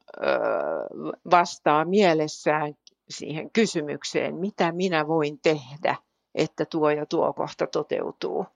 [1.30, 2.74] vastaa mielessään
[3.08, 5.96] siihen kysymykseen, mitä minä voin tehdä,
[6.38, 8.46] että tuo ja tuo kohta toteutuu.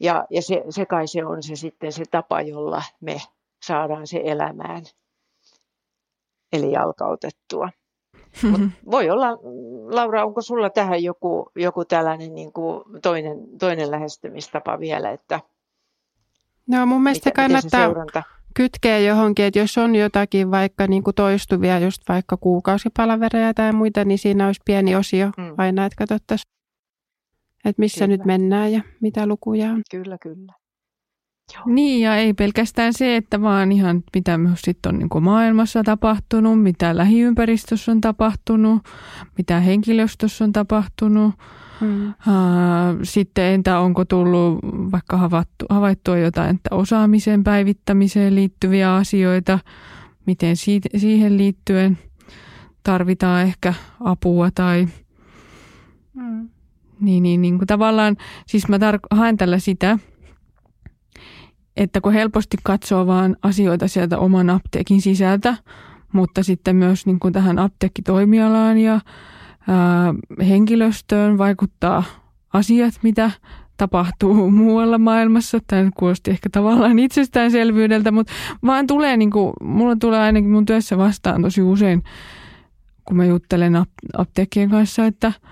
[0.00, 3.16] Ja, ja se, se kai se on se sitten se tapa, jolla me
[3.62, 4.84] saadaan se elämään,
[6.52, 7.68] eli jalkautettua.
[8.50, 9.28] Mut voi olla,
[9.94, 15.40] Laura, onko sulla tähän joku, joku tällainen niin kuin toinen, toinen lähestymistapa vielä, että
[16.66, 18.22] No mun mielestä miten, kannattaa miten
[18.56, 24.04] kytkeä johonkin, että jos on jotakin vaikka niin kuin toistuvia, just vaikka kuukausipalavereja tai muita,
[24.04, 25.54] niin siinä olisi pieni osio mm.
[25.58, 26.55] aina, että katsottaisiin,
[27.68, 28.16] että missä kyllä.
[28.16, 29.82] nyt mennään ja mitä lukuja on.
[29.90, 30.52] Kyllä, kyllä.
[31.54, 31.62] Joo.
[31.66, 36.62] Niin, ja ei pelkästään se, että vaan ihan mitä myös sitten on niin maailmassa tapahtunut,
[36.62, 38.82] mitä lähiympäristössä on tapahtunut,
[39.38, 41.34] mitä henkilöstössä on tapahtunut.
[41.80, 42.12] Hmm.
[43.02, 44.58] Sitten entä onko tullut
[44.92, 49.58] vaikka havaittu, havaittua jotain että osaamisen päivittämiseen liittyviä asioita,
[50.26, 51.98] miten siitä, siihen liittyen
[52.82, 54.86] tarvitaan ehkä apua tai
[56.14, 56.48] hmm.
[57.00, 59.98] Niin, niin, niin kuin tavallaan, siis mä tar- haen tällä sitä,
[61.76, 65.56] että kun helposti katsoo vaan asioita sieltä oman apteekin sisältä,
[66.12, 69.00] mutta sitten myös niin kuin tähän apteekkitoimialaan ja
[69.68, 70.14] ää,
[70.48, 72.04] henkilöstöön vaikuttaa
[72.52, 73.30] asiat, mitä
[73.76, 75.58] tapahtuu muualla maailmassa.
[75.66, 78.32] Tämä kuulosti ehkä tavallaan itsestäänselvyydeltä, mutta
[78.66, 82.02] vaan tulee, niin kuin, mulla tulee ainakin mun työssä vastaan tosi usein,
[83.04, 83.82] kun mä juttelen
[84.18, 85.32] apteekkien kanssa, että–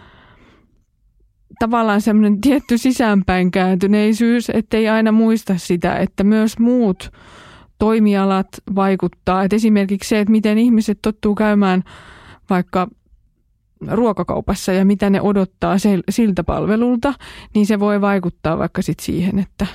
[1.65, 7.13] tavallaan semmoinen tietty sisäänpäin kääntyneisyys, ettei aina muista sitä, että myös muut
[7.79, 9.43] toimialat vaikuttaa.
[9.43, 11.83] Et esimerkiksi se, että miten ihmiset tottuu käymään
[12.51, 12.89] vaikka
[13.91, 15.77] ruokakaupassa ja mitä ne odottaa
[16.11, 17.15] siltä palvelulta,
[17.55, 19.67] niin se voi vaikuttaa vaikka sit siihen, että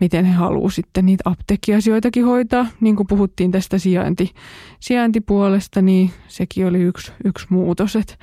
[0.00, 2.66] miten he haluavat sitten niitä apteekkiasioitakin hoitaa.
[2.80, 4.34] Niin kuin puhuttiin tästä sijainti,
[4.80, 8.14] sijaintipuolesta, niin sekin oli yksi, yksi muutos, että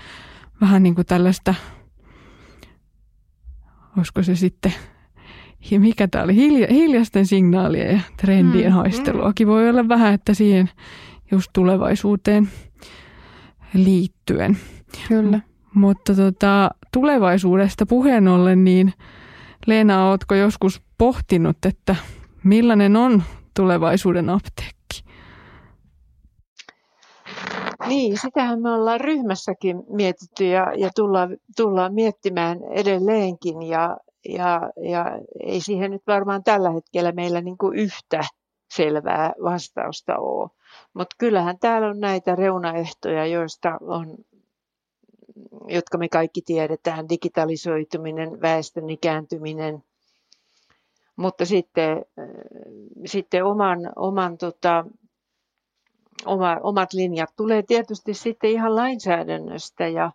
[0.61, 1.53] vähän niin kuin tällaista
[3.97, 4.73] olisiko se sitten,
[5.71, 10.33] ja mikä tämä oli, Hilja, hiljaisten signaalien ja trendien mm, haisteluakin voi olla vähän, että
[10.33, 10.69] siihen
[11.31, 12.49] just tulevaisuuteen
[13.73, 14.57] liittyen.
[15.07, 15.39] Kyllä.
[15.73, 18.93] Mutta tota, tulevaisuudesta puheen ollen, niin
[19.65, 21.95] Leena, oletko joskus pohtinut, että
[22.43, 23.23] millainen on
[23.55, 24.84] tulevaisuuden apteekki?
[27.87, 33.97] Niin, sitähän me ollaan ryhmässäkin mietitty ja, ja tullaan, tullaan miettimään edelleenkin ja,
[34.29, 38.23] ja, ja ei siihen nyt varmaan tällä hetkellä meillä niin kuin yhtä
[38.73, 40.49] selvää vastausta ole.
[40.93, 44.15] Mutta kyllähän täällä on näitä reunaehtoja, joista on,
[45.67, 49.83] jotka me kaikki tiedetään, digitalisoituminen, väestön ikääntyminen,
[51.15, 52.05] mutta sitten,
[53.05, 54.85] sitten oman, oman tota,
[56.25, 60.11] oma, omat linjat tulee tietysti sitten ihan lainsäädännöstä ja,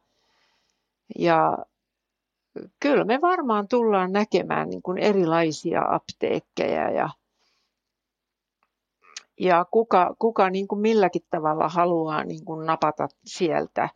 [1.19, 1.59] ja
[2.81, 7.09] kyllä me varmaan tullaan näkemään niin kuin erilaisia apteekkeja ja,
[9.41, 13.89] ja kuka, kuka niin kuin milläkin tavalla haluaa niin kuin napata sieltä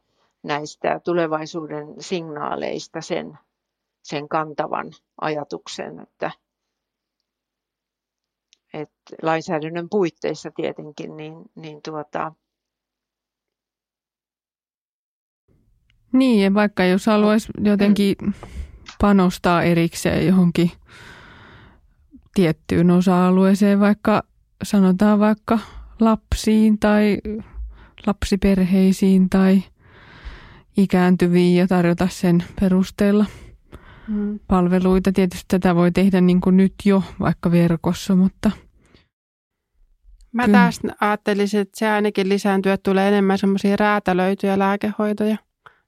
[0.43, 3.39] näistä tulevaisuuden signaaleista sen,
[4.03, 6.31] sen kantavan ajatuksen, että,
[8.75, 12.33] että lainsäädännön puitteissa tietenkin, niin, niin tuota,
[16.13, 18.17] Niin, vaikka jos haluaisi jotenkin
[19.01, 20.71] panostaa erikseen johonkin
[22.35, 24.23] tiettyyn osa-alueeseen, vaikka
[24.63, 25.59] sanotaan vaikka
[26.01, 27.19] lapsiin tai
[28.07, 29.63] lapsiperheisiin tai
[30.77, 33.27] ikääntyviin ja tarjota sen perusteella
[34.09, 34.41] mm.
[34.49, 35.13] palveluita.
[35.13, 38.51] Tietysti tätä voi tehdä niin kuin nyt jo vaikka verkossa, mutta...
[40.33, 45.37] Mä taas ajattelisin, että se ainakin lisääntyy, että tulee enemmän semmoisia räätälöityjä lääkehoitoja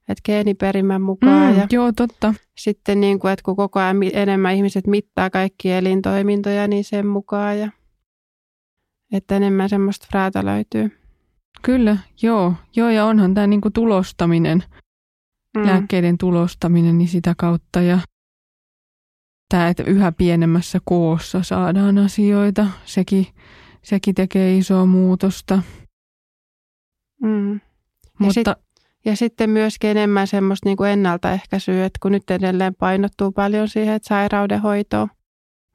[0.07, 1.53] että geeniperimän mukaan.
[1.53, 2.33] Mm, ja joo, totta.
[2.57, 7.59] Sitten niin kuin, että kun koko ajan enemmän ihmiset mittaa kaikki elintoimintoja, niin sen mukaan.
[7.59, 7.71] Ja,
[9.11, 10.99] että enemmän semmoista fraata löytyy.
[11.61, 12.53] Kyllä, joo.
[12.75, 14.63] Joo, ja onhan tämä niin kuin tulostaminen,
[15.57, 15.67] mm.
[15.67, 17.81] lääkkeiden tulostaminen, niin sitä kautta.
[17.81, 17.99] Ja
[19.49, 23.27] tämä, että yhä pienemmässä koossa saadaan asioita, sekin,
[23.83, 25.61] sekin tekee isoa muutosta.
[27.21, 27.59] Mm.
[28.19, 28.47] Mutta sit,
[29.05, 33.95] ja sitten myöskin enemmän semmoista niin kuin ennaltaehkäisyä, että kun nyt edelleen painottuu paljon siihen,
[33.95, 35.07] että sairaudenhoitoa,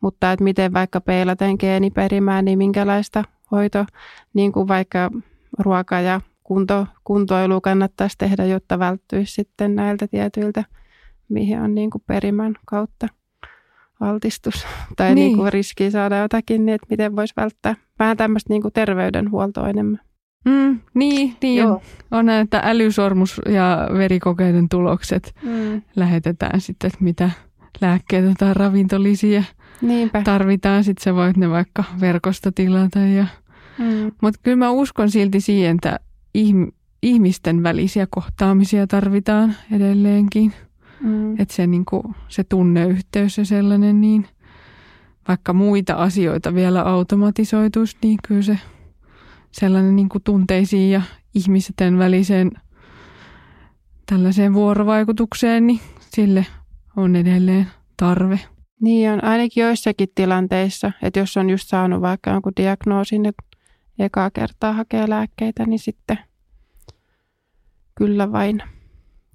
[0.03, 3.85] mutta että miten vaikka peilaten geeniperimään, niin minkälaista hoito,
[4.35, 5.11] niin kuin vaikka
[5.59, 10.65] ruoka- ja kunto, kuntoilu kannattaisi tehdä, jotta välttyisi sitten näiltä tietyiltä,
[11.29, 13.09] mihin on niin kuin perimän kautta
[14.01, 15.15] altistus tai niin.
[15.15, 19.69] Niin kuin riski saada jotakin, niin että miten voisi välttää vähän tämmöistä niin kuin terveydenhuoltoa
[19.69, 20.01] enemmän.
[20.45, 21.83] Mm, niin, niin Joo.
[22.11, 25.83] on että älysormus ja verikokeiden tulokset mm.
[25.97, 27.31] lähetetään sitten, että mitä
[27.81, 29.43] lääkkeitä tai ravintolisia
[29.83, 30.23] Niinpä.
[30.23, 30.85] tarvitaan.
[30.85, 32.99] Sitten sä voit ne vaikka verkosta tilata.
[32.99, 33.27] Ja...
[33.79, 34.13] Mm.
[34.23, 35.99] Mutta kyllä mä uskon silti siihen, että
[37.03, 40.53] ihmisten välisiä kohtaamisia tarvitaan edelleenkin.
[41.01, 41.41] Mm.
[41.41, 44.27] Että se, niinku, se tunneyhteys ja sellainen, niin
[45.29, 48.59] vaikka muita asioita vielä automatisoituisi, niin kyllä se
[49.53, 51.03] sellainen niin kuin tunteisiin ja
[51.35, 52.51] ihmisten väliseen
[54.07, 56.47] tällaiseen vuorovaikutukseen, niin sille
[56.97, 57.67] on edelleen
[57.97, 58.41] tarve.
[58.81, 63.43] Niin on ainakin joissakin tilanteissa, että jos on just saanut vaikka jonkun diagnoosin, että
[63.99, 66.19] ekaa kertaa hakee lääkkeitä, niin sitten
[67.95, 68.63] kyllä vain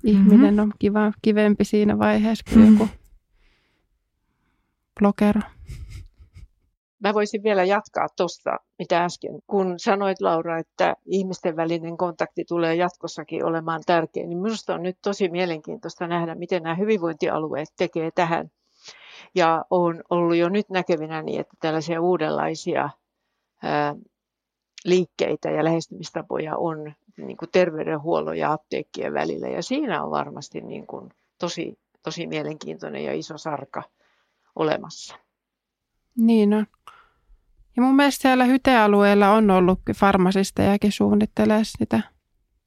[0.04, 0.60] ihminen mm-hmm.
[0.60, 2.74] on kiva, kivempi siinä vaiheessa kuin mm.
[2.74, 2.88] joku
[5.00, 5.42] blokero.
[7.00, 12.76] Mä voisin vielä jatkaa tuosta, mitä äsken, kun sanoit Laura, että ihmisten välinen kontakti tulee
[12.76, 18.52] jatkossakin olemaan tärkeä, niin minusta on nyt tosi mielenkiintoista nähdä, miten nämä hyvinvointialueet tekee tähän.
[19.36, 22.90] Ja on ollut jo nyt näkevinä niin, että tällaisia uudenlaisia
[24.86, 29.48] ää, liikkeitä ja lähestymistapoja on niin kuin terveydenhuollon ja apteekkien välillä.
[29.48, 33.84] Ja siinä on varmasti niin kuin tosi, tosi mielenkiintoinen ja iso sarka
[34.56, 35.16] olemassa.
[36.18, 36.68] Niin on.
[37.76, 42.02] Ja mun mielestä siellä hytealueella on ollut farmasistejakin suunnittelee sitä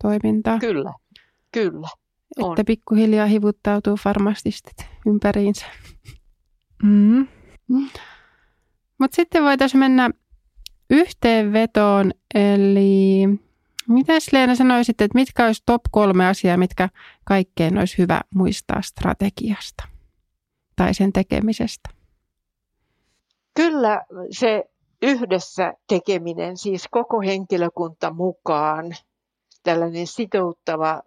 [0.03, 0.59] toimintaa.
[0.59, 0.93] Kyllä,
[1.53, 1.89] kyllä.
[2.39, 2.53] On.
[2.53, 5.67] Että pikkuhiljaa hivuttautuu farmasistit ympäriinsä.
[6.83, 7.27] Mm.
[7.69, 7.89] Mm.
[8.99, 10.11] Mutta sitten voitaisiin mennä
[10.91, 13.29] yhteenvetoon, eli
[13.89, 16.89] mitä Leena sanoisit, että mitkä olisi top kolme asiaa, mitkä
[17.25, 19.89] kaikkein olisi hyvä muistaa strategiasta
[20.77, 21.91] tai sen tekemisestä?
[23.55, 24.65] Kyllä se
[25.03, 28.97] yhdessä tekeminen, siis koko henkilökunta mukaan,
[29.63, 31.03] tällainen sitouttava,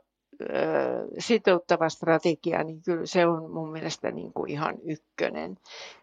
[1.19, 5.58] sitouttava strategia, niin kyllä se on mun mielestä niin kuin ihan ykkönen.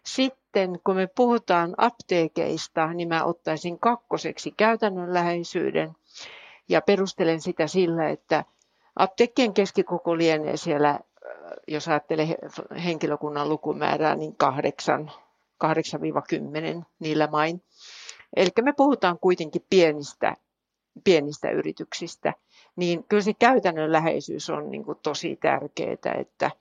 [0.05, 5.91] Sitten kun me puhutaan apteekeista, niin mä ottaisin kakkoseksi käytännönläheisyyden
[6.69, 8.45] ja perustelen sitä sillä, että
[8.95, 10.99] apteekkien keskikoko lienee siellä,
[11.67, 12.37] jos ajattelee
[12.83, 15.11] henkilökunnan lukumäärää, niin kahdeksan
[15.65, 17.61] 8-10 niillä main.
[18.35, 20.35] Eli me puhutaan kuitenkin pienistä,
[21.03, 22.33] pienistä yrityksistä,
[22.75, 26.51] niin kyllä se käytännönläheisyys on niin kuin tosi tärkeää, että,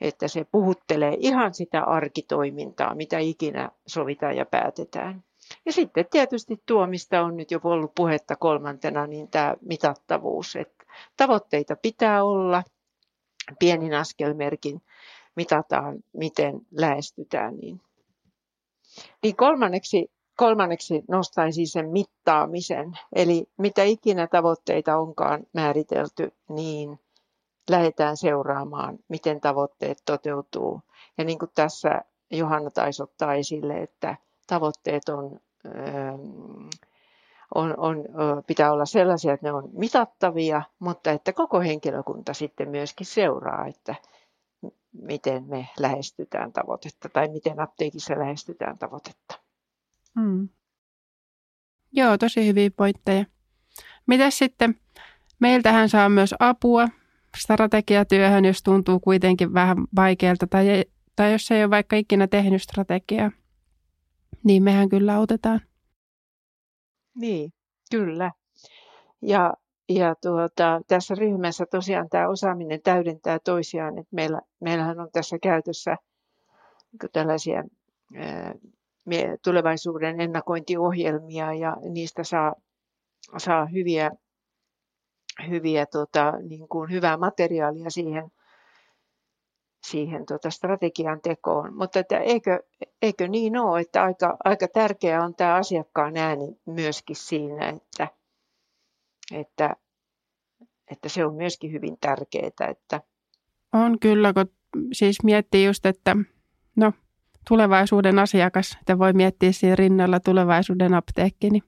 [0.00, 5.24] että se puhuttelee ihan sitä arkitoimintaa, mitä ikinä sovitaan ja päätetään.
[5.66, 10.56] Ja sitten tietysti tuo, mistä on nyt jo ollut puhetta kolmantena, niin tämä mitattavuus.
[10.56, 10.84] Että
[11.16, 12.62] tavoitteita pitää olla,
[13.58, 14.82] pienin askelmerkin
[15.36, 17.80] mitataan, miten lähestytään, niin
[19.22, 22.98] niin kolmanneksi, kolmanneksi nostaisin sen mittaamisen.
[23.12, 27.00] Eli mitä ikinä tavoitteita onkaan määritelty, niin
[27.70, 30.80] lähdetään seuraamaan, miten tavoitteet toteutuu.
[31.18, 34.16] Ja niin kuin tässä Johanna taisi ottaa esille, että
[34.46, 35.40] tavoitteet on,
[37.54, 38.04] on, on,
[38.46, 43.94] pitää olla sellaisia, että ne on mitattavia, mutta että koko henkilökunta sitten myöskin seuraa, että
[44.92, 49.41] miten me lähestytään tavoitetta tai miten apteekissa lähestytään tavoitetta.
[50.20, 50.48] Hmm.
[51.92, 53.24] Joo, tosi hyviä pointteja.
[54.06, 54.80] Mitäs sitten,
[55.40, 56.88] meiltähän saa myös apua
[57.36, 60.84] strategiatyöhön, jos tuntuu kuitenkin vähän vaikealta tai,
[61.16, 63.30] tai jos ei ole vaikka ikinä tehnyt strategiaa,
[64.44, 65.60] niin mehän kyllä autetaan.
[67.14, 67.52] Niin,
[67.90, 68.32] kyllä.
[69.22, 69.54] Ja,
[69.88, 73.98] ja tuota, tässä ryhmässä tosiaan tämä osaaminen täydentää toisiaan.
[73.98, 75.96] Että meillä, meillähän on tässä käytössä
[77.12, 77.64] tällaisia
[79.44, 82.54] tulevaisuuden ennakointiohjelmia ja niistä saa,
[83.36, 84.10] saa hyviä,
[85.48, 88.30] hyviä tota, niin kuin hyvää materiaalia siihen,
[89.86, 91.76] siihen tota strategian tekoon.
[91.76, 92.62] Mutta että eikö,
[93.02, 98.08] eikö niin ole, että aika, aika tärkeää on tämä asiakkaan ääni myöskin siinä, että,
[99.32, 99.76] että,
[100.90, 102.68] että se on myöskin hyvin tärkeää.
[102.68, 103.00] Että...
[103.72, 104.50] On kyllä, kun
[104.92, 106.16] siis miettii just, että
[106.76, 106.92] no
[107.48, 111.62] tulevaisuuden asiakas, että voi miettiä siinä rinnalla tulevaisuuden apteekki, niin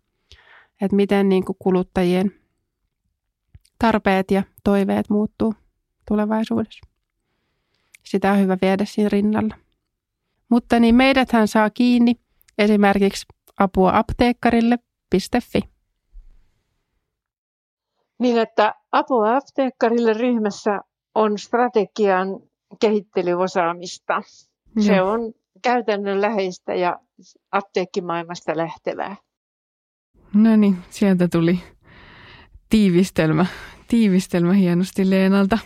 [0.81, 2.33] että miten niin kuin kuluttajien
[3.79, 5.55] tarpeet ja toiveet muuttuu
[6.09, 6.87] tulevaisuudessa.
[8.03, 9.55] Sitä on hyvä viedä siinä rinnalla.
[10.49, 12.15] Mutta niin meidäthän saa kiinni
[12.59, 13.27] esimerkiksi
[13.59, 15.61] apua apteekkarille.fi.
[18.19, 20.81] Niin, että apua apteekkarille ryhmässä
[21.15, 22.29] on strategian
[22.81, 24.23] kehittelyosaamista.
[24.81, 25.35] Se on
[25.65, 26.99] käytännönläheistä ja
[27.53, 29.17] apteekkimaailmasta lähtevää.
[30.35, 31.61] No niin, sieltä tuli
[32.71, 33.47] tiivistelmä,
[33.89, 35.59] tiivistelmä hienosti Leenalta.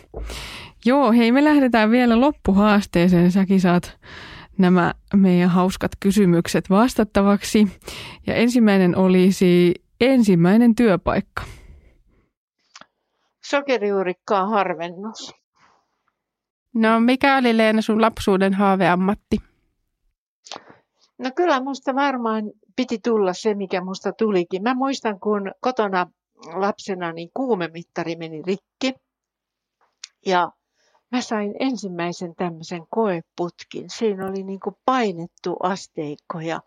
[0.85, 3.33] Joo, hei me lähdetään vielä loppuhaasteeseen.
[3.33, 3.99] Säkin saat
[4.59, 7.69] nämä meidän hauskat kysymykset vastattavaksi.
[8.27, 11.43] Ja ensimmäinen olisi ensimmäinen työpaikka.
[13.45, 15.35] Sokerijuurikkaa harvennus.
[16.75, 19.37] No mikä oli Leena sun lapsuuden haaveammatti?
[21.19, 24.63] No kyllä musta varmaan piti tulla se, mikä musta tulikin.
[24.63, 26.11] Mä muistan, kun kotona
[26.55, 28.95] lapsena niin kuumemittari meni rikki.
[30.27, 30.53] Ja
[31.13, 33.91] mä sain ensimmäisen tämmöisen koeputkin.
[33.91, 36.61] Siinä oli niin kuin painettu asteikko ja,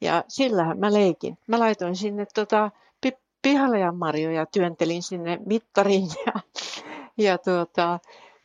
[0.00, 1.38] ja sillähän mä leikin.
[1.48, 2.70] Mä laitoin sinne tota,
[3.42, 6.32] pihalejan marjoja, työntelin sinne mittariin ja,
[7.18, 7.98] ja tuota,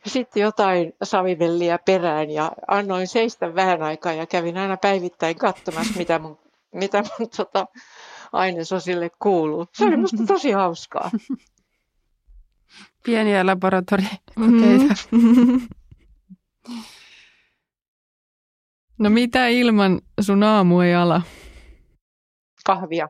[0.06, 6.18] sitten jotain savivelliä perään ja annoin seistä vähän aikaa ja kävin aina päivittäin katsomassa, mitä
[6.18, 6.38] mun,
[6.74, 7.66] mitä mun tota,
[8.32, 9.66] ainesosille kuuluu.
[9.72, 11.10] Se oli musta tosi hauskaa.
[13.04, 14.94] Pieniä laboratoriokokeita.
[15.10, 15.68] Mm-hmm.
[18.98, 21.22] No mitä ilman sun aamu ei ala?
[22.66, 23.08] Kahvia.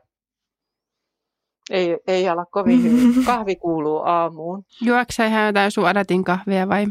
[1.69, 3.25] Ei, ei ala kovin hyvin.
[3.25, 4.65] Kahvi kuuluu aamuun.
[4.81, 6.87] Juokse ihan jotain suodatin kahvia vai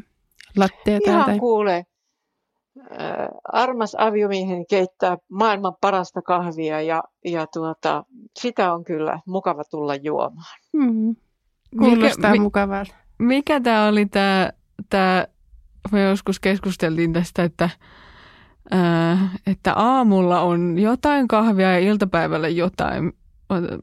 [0.56, 1.10] latteita?
[1.10, 1.38] Ihan tai...
[1.38, 1.86] kuule.
[3.52, 8.04] armas aviomieheni keittää maailman parasta kahvia ja, ja tuota,
[8.40, 10.58] sitä on kyllä mukava tulla juomaan.
[10.72, 11.16] Mm.
[11.78, 12.94] Kuulostaa mikä, mukavalta.
[13.18, 14.50] Mikä tämä oli tämä,
[14.90, 15.26] tämä,
[15.92, 17.70] me joskus keskusteltiin tästä, että,
[18.70, 23.12] ää, että aamulla on jotain kahvia ja iltapäivällä jotain.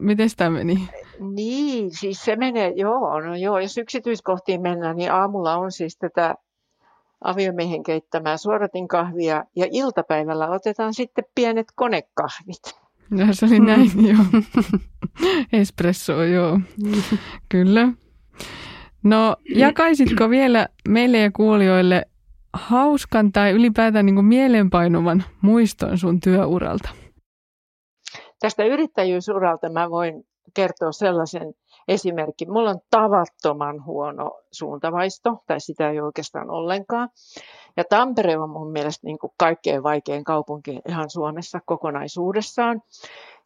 [0.00, 0.88] Miten tämä meni?
[1.20, 6.34] Niin, siis se menee, joo, no joo, jos yksityiskohtiin mennään, niin aamulla on siis tätä
[7.24, 12.62] aviomiehen keittämää suoratinkahvia ja iltapäivällä otetaan sitten pienet konekahvit.
[13.16, 14.42] Ja se oli näin, joo.
[15.52, 16.60] Espresso, joo.
[17.48, 17.88] Kyllä.
[19.02, 22.06] No, jakaisitko vielä meille ja kuulijoille
[22.52, 26.88] hauskan tai ylipäätään niin kuin mielenpainuvan muiston sun työuralta?
[28.40, 31.54] Tästä yrittäjyysuralta mä voin kertoa sellaisen
[31.88, 32.52] esimerkin.
[32.52, 37.08] Mulla on tavattoman huono suuntavaisto, tai sitä ei oikeastaan ollenkaan.
[37.76, 42.82] Ja Tampere on mun mielestä niin kuin kaikkein vaikein kaupunki ihan Suomessa kokonaisuudessaan.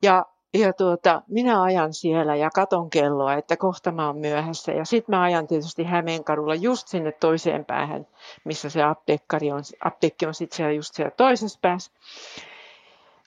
[0.03, 4.73] Ja, ja tuota, minä ajan siellä ja katon kelloa, että kohta mä oon myöhässä.
[4.73, 8.07] Ja sitten mä ajan tietysti Hämeenkadulla just sinne toiseen päähän,
[8.45, 11.93] missä se apteekkari on, apteekki on sitten siellä just siellä toisessa päässä.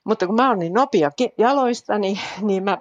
[0.04, 2.78] Mutta kun mä oon niin nopea jaloista, niin, niin mä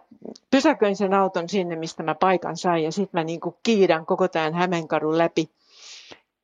[0.50, 2.84] pysäköin sen auton sinne, mistä mä paikan sain.
[2.84, 5.50] Ja sitten mä niin kuin kiidän koko tämän Hämeenkadun läpi.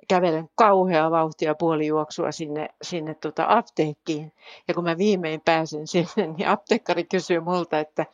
[0.09, 4.33] Kävelen kauhea vauhtia puolijuoksua sinne, sinne tota apteekkiin.
[4.68, 8.07] Ja kun mä viimein pääsen sinne, niin apteekkari kysyy multa, että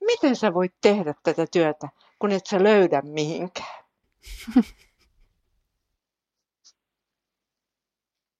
[0.00, 1.88] miten sä voit tehdä tätä työtä,
[2.18, 3.84] kun et sä löydä mihinkään.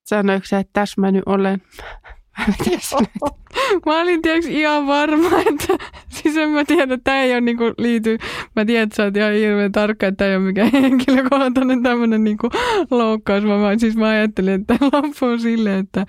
[0.03, 1.61] Sanoiko se, että tässä mä nyt olen?
[3.85, 7.63] Mä olin tiiäks, ihan varma, että siis en mä tiedä, että tämä ei ole niinku
[7.77, 8.17] liity.
[8.55, 12.23] Mä tiedän, että sä oot ihan hirveän tarkka, että tämä ei ole mikään henkilökohtainen tämmöinen
[12.23, 12.49] niinku
[12.91, 13.43] loukkaus.
[13.43, 16.05] Mä, mä, siis mä ajattelin, että loppuu silleen, että,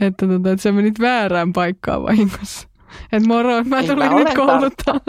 [0.00, 2.68] että, tota, että sä menit väärään paikkaan vahingossa.
[3.12, 5.00] Että moro, mä tulin mä nyt kouluttaa.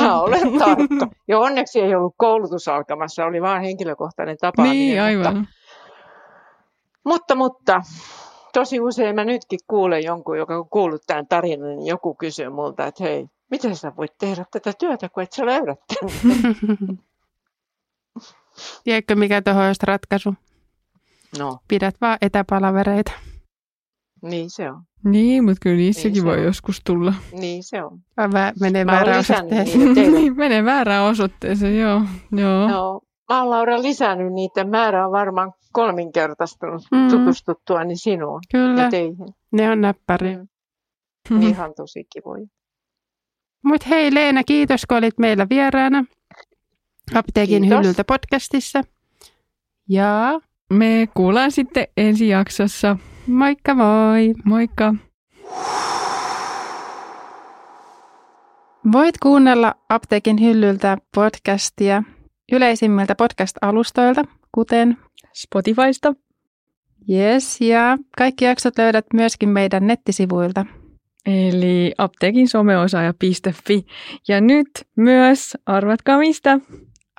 [0.00, 1.08] Mä olen tarkka.
[1.28, 4.78] Ja onneksi ei ollut koulutus alkamassa, oli vaan henkilökohtainen tapaaminen.
[4.78, 5.48] Niin, Mutta, aivan.
[7.04, 7.80] mutta, mutta
[8.60, 12.86] tosi usein mä nytkin kuulen jonkun, joka on kuullut tämän tarinan, niin joku kysyy multa,
[12.86, 16.14] että hei, miten sä voit tehdä tätä työtä, kun et sä löydät tänne?
[18.84, 20.34] Tiedätkö, mikä tuohon olisi ratkaisu?
[21.38, 23.12] No, Pidät vaan etäpalavereita.
[24.22, 24.82] niin se on.
[25.04, 26.44] Niin, mutta kyllä niissäkin Niin voi on.
[26.44, 27.14] joskus tulla.
[27.32, 27.98] Niin se on.
[28.20, 29.94] Vä- menee Mä väärään osoitteeseen.
[29.94, 32.02] Niin, menee väärään osoitteeseen, joo.
[32.32, 32.68] joo.
[32.68, 33.00] No,
[33.30, 36.98] mä oon Laura lisännyt niiden määrä on varmaan kolminkertaistunut Mm.
[36.98, 37.08] mm.
[37.10, 39.16] tutustuttuani sinuun Kyllä, ja teihin.
[39.52, 40.44] ne on näppäriä.
[41.30, 41.42] Mm.
[41.42, 42.46] Ihan tosi kivoja.
[43.64, 46.04] Mutta hei Leena, kiitos kun olit meillä vieraana
[47.14, 47.78] Apteekin Kiitos.
[47.78, 48.82] hyllyltä podcastissa.
[49.88, 52.96] Ja Me kuullaan sitten ensi jaksossa.
[53.26, 54.34] moikka moi!
[54.44, 54.94] Moikka!
[58.92, 62.02] Voit kuunnella Apteekin hyllyltä podcastia
[62.52, 64.96] yleisimmiltä podcast-alustoilta, kuten
[65.32, 66.14] Spotifysta.
[67.10, 70.66] Yes, ja kaikki jaksot löydät myöskin meidän nettisivuilta.
[71.26, 73.86] Eli apteekin someosaaja.fi.
[74.28, 76.58] Ja nyt myös, arvatkaa mistä?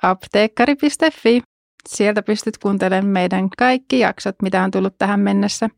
[0.02, 1.42] apteekkari.fi.
[1.88, 5.70] Sieltä pystyt kuuntelemaan meidän kaikki jaksot, mitä on tullut tähän mennessä.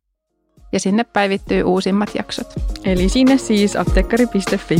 [0.73, 2.55] Ja sinne päivittyy uusimmat jaksot.
[2.85, 4.77] Eli sinne siis apteekkari.fi.